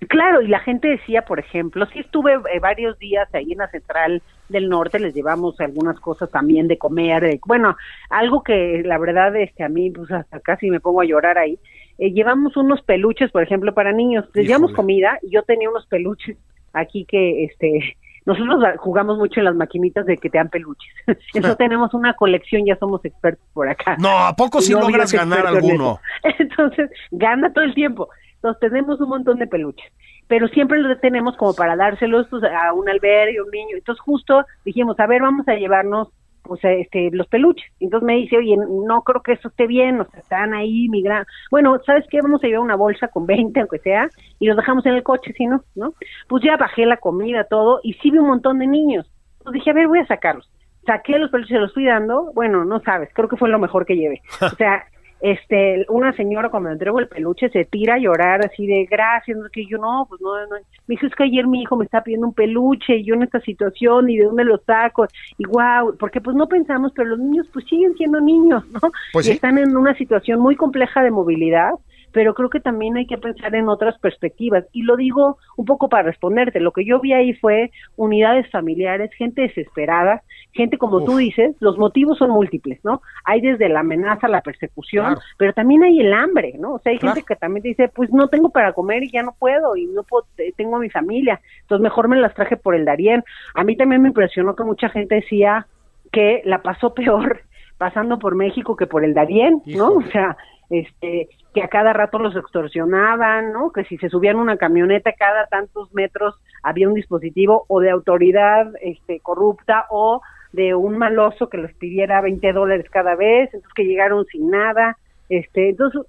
[0.08, 3.70] Claro, y la gente decía, por ejemplo, sí estuve eh, varios días ahí en la
[3.70, 4.22] central
[4.52, 7.76] del norte, les llevamos algunas cosas también de comer, bueno,
[8.10, 11.58] algo que la verdad este a mí pues hasta casi me pongo a llorar ahí,
[11.98, 14.24] eh, llevamos unos peluches, por ejemplo, para niños.
[14.34, 16.36] Les llevamos comida y yo tenía unos peluches
[16.72, 20.92] aquí que, este, nosotros jugamos mucho en las maquinitas de que te dan peluches.
[21.34, 23.96] Entonces tenemos una colección, ya somos expertos por acá.
[23.98, 26.00] No, ¿a poco si logras ganar alguno?
[26.38, 28.08] Entonces, gana todo el tiempo.
[28.36, 29.86] Entonces tenemos un montón de peluches
[30.32, 33.76] pero siempre lo tenemos como para dárselos pues, a un albergue, un niño.
[33.76, 36.08] Entonces justo dijimos, a ver, vamos a llevarnos
[36.40, 37.70] pues este los peluches.
[37.80, 41.26] Entonces me dice, oye, no creo que eso esté bien, o sea, están ahí migrando.
[41.50, 42.22] Bueno, ¿sabes qué?
[42.22, 44.08] Vamos a llevar una bolsa con 20, aunque sea,
[44.38, 45.92] y los dejamos en el coche, si no, ¿no?
[46.28, 49.12] Pues ya bajé la comida, todo, y sí vi un montón de niños.
[49.40, 50.50] Entonces dije, a ver, voy a sacarlos.
[50.86, 53.96] Saqué los peluches, los fui dando, bueno, no sabes, creo que fue lo mejor que
[53.96, 54.22] llevé.
[54.40, 54.82] O sea,
[55.22, 59.38] este, una señora cuando me entrego el peluche se tira a llorar así de gracias,
[59.38, 61.84] no que yo no, pues no, no, me dijo es que ayer mi hijo me
[61.84, 65.06] está pidiendo un peluche y yo en esta situación y de dónde lo saco
[65.38, 68.80] y wow, porque pues no pensamos, pero los niños pues siguen siendo niños, ¿no?
[69.12, 71.70] Pues y están en una situación muy compleja de movilidad
[72.12, 74.64] pero creo que también hay que pensar en otras perspectivas.
[74.72, 76.60] Y lo digo un poco para responderte.
[76.60, 81.78] Lo que yo vi ahí fue unidades familiares, gente desesperada, gente como tú dices, los
[81.78, 83.00] motivos son múltiples, ¿no?
[83.24, 86.74] Hay desde la amenaza, la persecución, pero también hay el hambre, ¿no?
[86.74, 89.34] O sea, hay gente que también dice, pues no tengo para comer y ya no
[89.38, 92.84] puedo y no puedo, tengo a mi familia, entonces mejor me las traje por el
[92.84, 93.24] Darién.
[93.54, 95.66] A mí también me impresionó que mucha gente decía
[96.12, 97.40] que la pasó peor
[97.78, 99.94] pasando por México que por el Darién, ¿no?
[99.94, 100.36] O sea,
[100.70, 103.72] este, que a cada rato los extorsionaban, ¿no?
[103.72, 108.72] Que si se subían una camioneta cada tantos metros había un dispositivo o de autoridad
[108.80, 110.22] este, corrupta o
[110.52, 114.96] de un maloso que les pidiera 20 dólares cada vez, entonces que llegaron sin nada,
[115.28, 116.02] este, entonces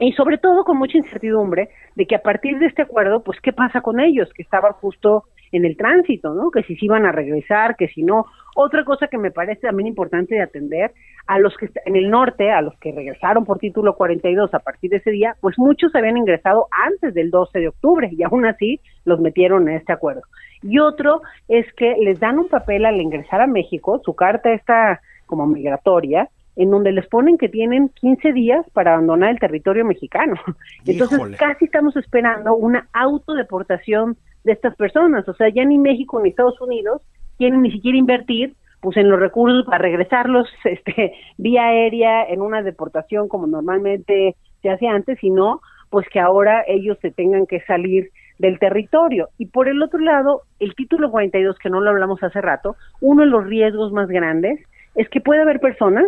[0.00, 3.52] y sobre todo con mucha incertidumbre de que a partir de este acuerdo, pues qué
[3.52, 6.50] pasa con ellos que estaban justo en el tránsito, ¿no?
[6.50, 8.26] Que si se iban a regresar, que si no.
[8.56, 10.92] Otra cosa que me parece también importante de atender,
[11.26, 14.90] a los que en el norte, a los que regresaron por título 42 a partir
[14.90, 18.80] de ese día, pues muchos habían ingresado antes del 12 de octubre y aún así
[19.04, 20.22] los metieron en este acuerdo.
[20.62, 25.00] Y otro es que les dan un papel al ingresar a México, su carta está
[25.26, 30.34] como migratoria, en donde les ponen que tienen 15 días para abandonar el territorio mexicano.
[30.86, 34.16] Entonces casi estamos esperando una autodeportación
[34.48, 35.28] de estas personas.
[35.28, 37.02] O sea, ya ni México ni Estados Unidos
[37.36, 42.62] quieren ni siquiera invertir pues en los recursos para regresarlos este vía aérea en una
[42.62, 48.10] deportación como normalmente se hacía antes, sino pues que ahora ellos se tengan que salir
[48.38, 49.28] del territorio.
[49.38, 53.22] Y por el otro lado, el título 42, que no lo hablamos hace rato, uno
[53.22, 54.60] de los riesgos más grandes
[54.94, 56.06] es que puede haber personas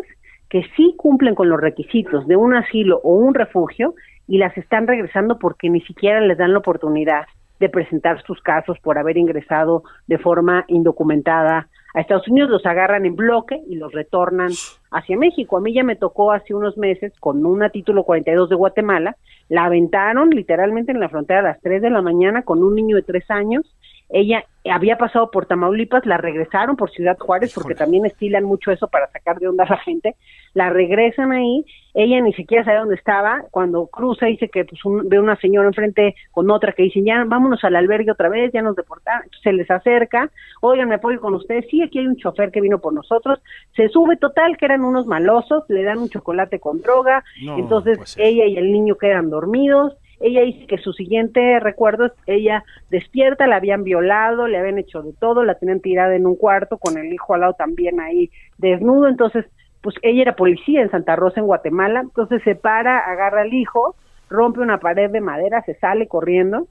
[0.49, 3.95] que sí cumplen con los requisitos de un asilo o un refugio
[4.27, 7.25] y las están regresando porque ni siquiera les dan la oportunidad
[7.61, 13.05] de presentar sus casos por haber ingresado de forma indocumentada a Estados Unidos, los agarran
[13.05, 14.51] en bloque y los retornan
[14.91, 15.57] hacia México.
[15.57, 19.17] A mí ya me tocó hace unos meses con una título 42 de Guatemala,
[19.49, 22.97] la aventaron literalmente en la frontera a las 3 de la mañana con un niño
[22.97, 23.77] de 3 años
[24.13, 28.89] ella había pasado por Tamaulipas, la regresaron por Ciudad Juárez, porque también estilan mucho eso
[28.89, 30.17] para sacar de onda a la gente,
[30.53, 35.19] la regresan ahí, ella ni siquiera sabe dónde estaba, cuando cruza dice que pues, ve
[35.19, 38.77] una señora enfrente con otra que dice, ya vámonos al albergue otra vez, ya nos
[38.77, 40.31] deportaron, Entonces, se les acerca,
[40.61, 43.41] oigan, me apoyo con ustedes, sí, aquí hay un chofer que vino por nosotros,
[43.75, 48.17] se sube total, que eran unos malosos, le dan un chocolate con droga, entonces pues
[48.19, 53.47] ella y el niño quedan dormidos, ella dice que su siguiente recuerdo es ella despierta,
[53.47, 56.99] la habían violado, le habían hecho de todo, la tenían tirada en un cuarto con
[56.99, 59.47] el hijo al lado también ahí desnudo, entonces
[59.81, 63.97] pues ella era policía en Santa Rosa en Guatemala, entonces se para, agarra al hijo,
[64.29, 66.67] rompe una pared de madera, se sale corriendo.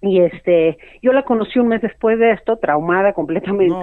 [0.00, 3.74] Y este yo la conocí un mes después de esto, traumada completamente.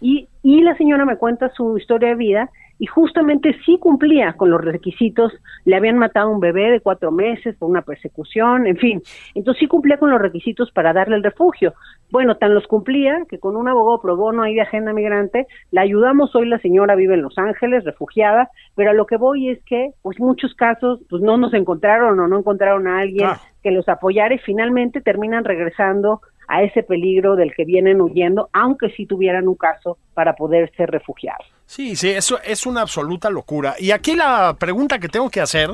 [0.00, 4.50] Y y la señora me cuenta su historia de vida y justamente sí cumplía con
[4.50, 5.32] los requisitos,
[5.64, 9.02] le habían matado a un bebé de cuatro meses por una persecución, en fin,
[9.34, 11.74] entonces sí cumplía con los requisitos para darle el refugio.
[12.10, 15.82] Bueno, tan los cumplía que con un abogado pro bono ahí de agenda migrante, la
[15.82, 19.62] ayudamos, hoy la señora vive en Los Ángeles, refugiada, pero a lo que voy es
[19.64, 23.30] que, pues muchos casos, pues no nos encontraron o no encontraron a alguien
[23.62, 28.88] que los apoyara y finalmente terminan regresando a ese peligro del que vienen huyendo, aunque
[28.96, 31.46] sí tuvieran un caso para poder ser refugiados.
[31.66, 33.74] Sí, sí, eso es una absoluta locura.
[33.78, 35.68] Y aquí la pregunta que tengo que hacer,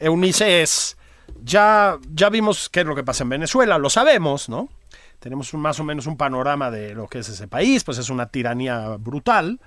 [0.00, 0.96] Eunice, es,
[1.44, 4.70] ya, ya vimos qué es lo que pasa en Venezuela, lo sabemos, ¿no?
[5.18, 8.26] Tenemos más o menos un panorama de lo que es ese país, pues es una
[8.26, 9.60] tiranía brutal,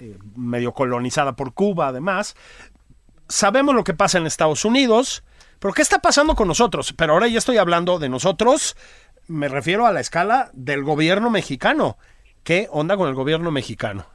[0.00, 2.36] eh, medio colonizada por Cuba además.
[3.28, 5.22] Sabemos lo que pasa en Estados Unidos,
[5.58, 6.92] pero ¿qué está pasando con nosotros?
[6.94, 8.76] Pero ahora ya estoy hablando de nosotros,
[9.28, 11.98] me refiero a la escala del gobierno mexicano.
[12.42, 14.06] ¿Qué onda con el gobierno mexicano?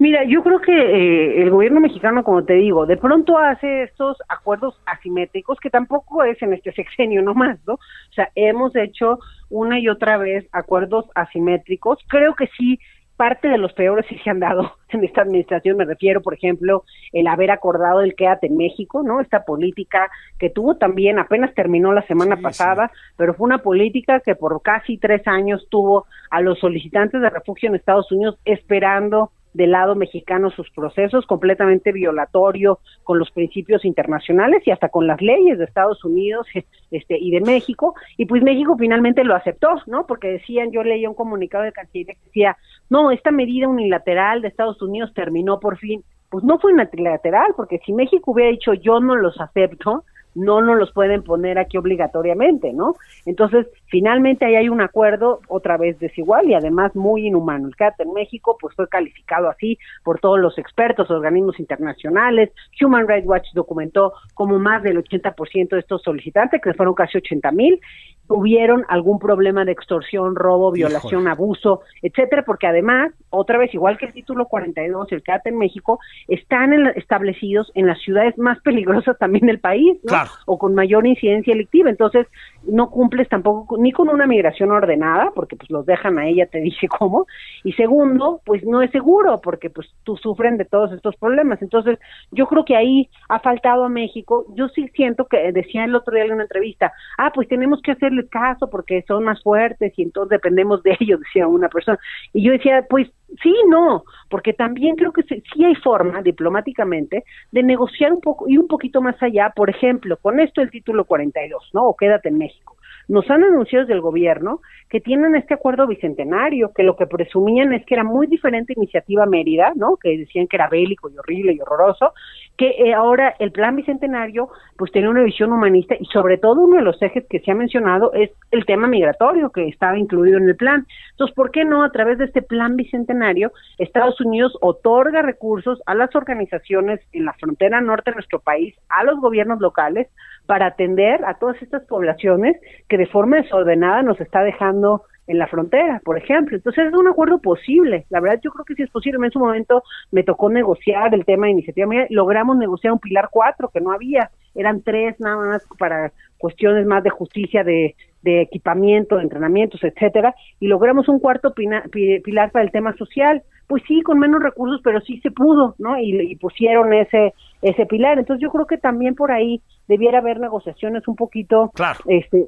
[0.00, 4.16] Mira, yo creo que eh, el gobierno mexicano, como te digo, de pronto hace estos
[4.28, 7.74] acuerdos asimétricos, que tampoco es en este sexenio nomás, ¿no?
[7.74, 9.18] O sea, hemos hecho
[9.50, 11.98] una y otra vez acuerdos asimétricos.
[12.06, 12.78] Creo que sí,
[13.16, 15.76] parte de los peores sí se han dado en esta administración.
[15.76, 19.20] Me refiero, por ejemplo, el haber acordado el quédate en México, ¿no?
[19.20, 24.36] Esta política que tuvo también, apenas terminó la semana pasada, pero fue una política que
[24.36, 29.72] por casi tres años tuvo a los solicitantes de refugio en Estados Unidos esperando del
[29.72, 35.58] lado mexicano sus procesos, completamente violatorio con los principios internacionales y hasta con las leyes
[35.58, 36.46] de Estados Unidos
[36.92, 37.94] este, y de México.
[38.16, 40.06] Y pues México finalmente lo aceptó, ¿no?
[40.06, 42.56] Porque decían, yo leía un comunicado de Cancillería que decía,
[42.88, 46.04] no, esta medida unilateral de Estados Unidos terminó por fin.
[46.30, 50.04] Pues no fue unilateral, porque si México hubiera dicho yo no los acepto,
[50.38, 52.94] no nos los pueden poner aquí obligatoriamente, ¿no?
[53.26, 57.66] Entonces, finalmente ahí hay un acuerdo otra vez desigual y además muy inhumano.
[57.66, 62.50] El CAT en México pues fue calificado así por todos los expertos, organismos internacionales.
[62.80, 67.50] Human Rights Watch documentó como más del 80% de estos solicitantes, que fueron casi 80
[67.52, 67.80] mil,
[68.28, 74.06] tuvieron algún problema de extorsión, robo, violación, abuso, etcétera, porque además, otra vez, igual que
[74.06, 79.46] el título 42, el CAT en México, están establecidos en las ciudades más peligrosas también
[79.46, 80.10] del país, ¿no?
[80.46, 81.90] O con mayor incidencia electiva.
[81.90, 82.26] Entonces,
[82.64, 86.60] no cumples tampoco ni con una migración ordenada, porque pues los dejan a ella, te
[86.60, 87.26] dije cómo,
[87.64, 91.62] y segundo, pues no es seguro, porque pues tú sufren de todos estos problemas.
[91.62, 91.98] Entonces,
[92.30, 94.46] yo creo que ahí ha faltado a México.
[94.54, 97.92] Yo sí siento que decía el otro día en una entrevista, ah, pues tenemos que
[97.92, 101.98] hacer caso porque son más fuertes y entonces dependemos de ellos, decía una persona.
[102.32, 103.08] Y yo decía, pues
[103.42, 108.56] sí, no, porque también creo que sí hay forma diplomáticamente de negociar un poco y
[108.56, 111.88] un poquito más allá, por ejemplo, con esto el título 42, ¿no?
[111.88, 112.77] O quédate en México.
[113.08, 117.72] Nos han anunciado desde el gobierno que tienen este acuerdo bicentenario, que lo que presumían
[117.72, 119.96] es que era muy diferente iniciativa Mérida, ¿no?
[119.96, 122.12] Que decían que era bélico y horrible y horroroso,
[122.56, 126.76] que eh, ahora el plan bicentenario pues tiene una visión humanista y sobre todo uno
[126.76, 130.48] de los ejes que se ha mencionado es el tema migratorio que estaba incluido en
[130.48, 130.86] el plan.
[131.12, 135.94] Entonces, ¿por qué no a través de este plan bicentenario Estados Unidos otorga recursos a
[135.94, 140.08] las organizaciones en la frontera norte de nuestro país, a los gobiernos locales
[140.48, 142.56] para atender a todas estas poblaciones
[142.88, 146.56] que de forma desordenada nos está dejando en la frontera, por ejemplo.
[146.56, 148.06] Entonces es un acuerdo posible.
[148.10, 149.24] La verdad yo creo que sí es posible.
[149.24, 151.86] En su momento me tocó negociar el tema de iniciativa.
[152.10, 154.30] Logramos negociar un pilar cuatro que no había.
[154.54, 160.34] Eran tres nada más para cuestiones más de justicia, de, de equipamiento, de entrenamientos, etcétera.
[160.58, 163.42] Y logramos un cuarto pilar para el tema social.
[163.66, 165.98] Pues sí, con menos recursos, pero sí se pudo, ¿no?
[165.98, 168.18] Y, y pusieron ese ese pilar.
[168.18, 171.72] Entonces yo creo que también por ahí debiera haber negociaciones un poquito,
[172.06, 172.46] este,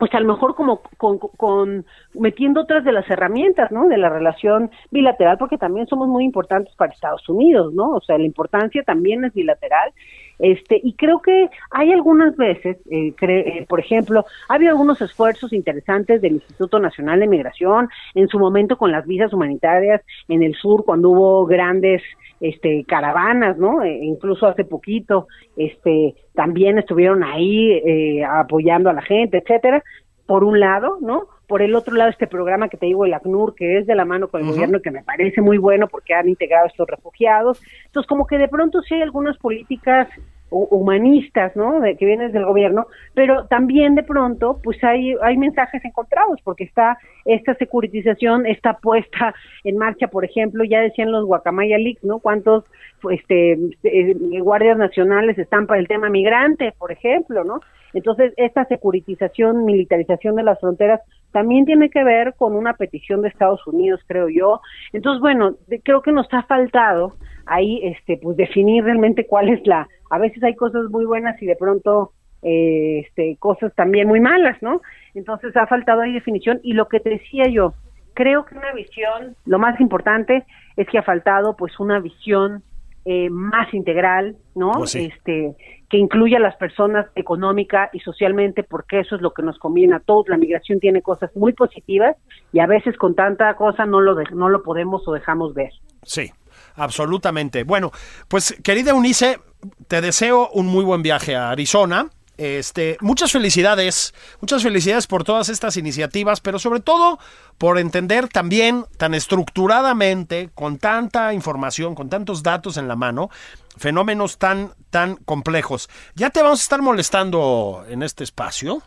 [0.00, 1.84] pues a lo mejor como con, con,
[2.14, 3.86] metiendo otras de las herramientas, ¿no?
[3.86, 7.90] De la relación bilateral, porque también somos muy importantes para Estados Unidos, ¿no?
[7.90, 9.92] O sea, la importancia también es bilateral
[10.40, 15.52] Este, y creo que hay algunas veces, eh, eh, por ejemplo, ha habido algunos esfuerzos
[15.52, 20.54] interesantes del Instituto Nacional de Migración, en su momento con las visas humanitarias en el
[20.54, 22.02] sur, cuando hubo grandes
[22.40, 23.82] este caravanas, ¿no?
[23.82, 29.82] E incluso hace poquito, este, también estuvieron ahí eh, apoyando a la gente, etcétera.
[30.26, 31.26] Por un lado, ¿no?
[31.50, 34.04] Por el otro lado, este programa que te digo, el ACNUR, que es de la
[34.04, 37.60] mano con el gobierno, que me parece muy bueno porque han integrado a estos refugiados.
[37.86, 40.06] Entonces, como que de pronto sí hay algunas políticas
[40.50, 41.80] humanistas, ¿no?
[41.80, 46.62] De, que vienen del gobierno, pero también de pronto, pues hay, hay mensajes encontrados, porque
[46.62, 49.34] está esta securitización, está puesta
[49.64, 52.20] en marcha, por ejemplo, ya decían los Guacamaya Leaks, ¿no?
[52.20, 52.62] Cuántos
[53.10, 57.60] este, eh, guardias nacionales están para el tema migrante, por ejemplo, ¿no?
[57.92, 61.00] Entonces, esta securitización, militarización de las fronteras
[61.32, 64.60] también tiene que ver con una petición de Estados Unidos, creo yo.
[64.92, 67.14] Entonces, bueno, creo que nos ha faltado
[67.46, 71.46] ahí este pues definir realmente cuál es la a veces hay cosas muy buenas y
[71.46, 72.12] de pronto
[72.42, 74.82] eh, este cosas también muy malas, ¿no?
[75.14, 77.74] Entonces ha faltado ahí definición y lo que te decía yo,
[78.14, 80.44] creo que una visión, lo más importante
[80.76, 82.62] es que ha faltado pues una visión
[83.04, 84.72] eh, más integral, ¿no?
[84.72, 85.54] Pues este,
[85.90, 89.96] que incluya a las personas económica y socialmente, porque eso es lo que nos conviene
[89.96, 90.28] a todos.
[90.28, 92.16] La migración tiene cosas muy positivas
[92.52, 95.72] y a veces con tanta cosa no lo, no lo podemos o dejamos ver.
[96.04, 96.30] Sí,
[96.76, 97.64] absolutamente.
[97.64, 97.90] Bueno,
[98.28, 99.40] pues querida Unice,
[99.88, 102.08] te deseo un muy buen viaje a Arizona.
[102.40, 107.18] Este, muchas felicidades, muchas felicidades por todas estas iniciativas, pero sobre todo
[107.58, 113.28] por entender también tan estructuradamente, con tanta información, con tantos datos en la mano,
[113.76, 115.90] fenómenos tan, tan complejos.
[116.14, 118.82] Ya te vamos a estar molestando en este espacio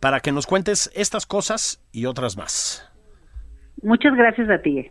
[0.00, 2.90] para que nos cuentes estas cosas y otras más.
[3.82, 4.90] Muchas gracias a ti.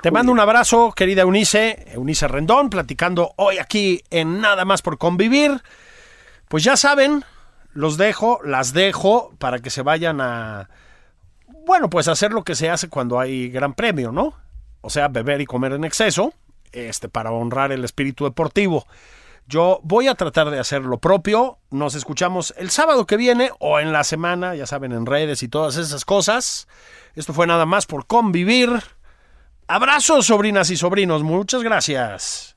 [0.00, 4.98] Te mando un abrazo, querida Eunice, Eunice Rendón, platicando hoy aquí en Nada más por
[4.98, 5.60] convivir.
[6.50, 7.24] Pues ya saben,
[7.74, 10.68] los dejo, las dejo para que se vayan a,
[11.64, 14.34] bueno, pues hacer lo que se hace cuando hay gran premio, ¿no?
[14.80, 16.34] O sea, beber y comer en exceso,
[16.72, 18.84] este, para honrar el espíritu deportivo.
[19.46, 21.58] Yo voy a tratar de hacer lo propio.
[21.70, 25.48] Nos escuchamos el sábado que viene o en la semana, ya saben, en redes y
[25.48, 26.66] todas esas cosas.
[27.14, 28.70] Esto fue nada más por convivir.
[29.68, 31.22] Abrazos, sobrinas y sobrinos.
[31.22, 32.56] Muchas gracias.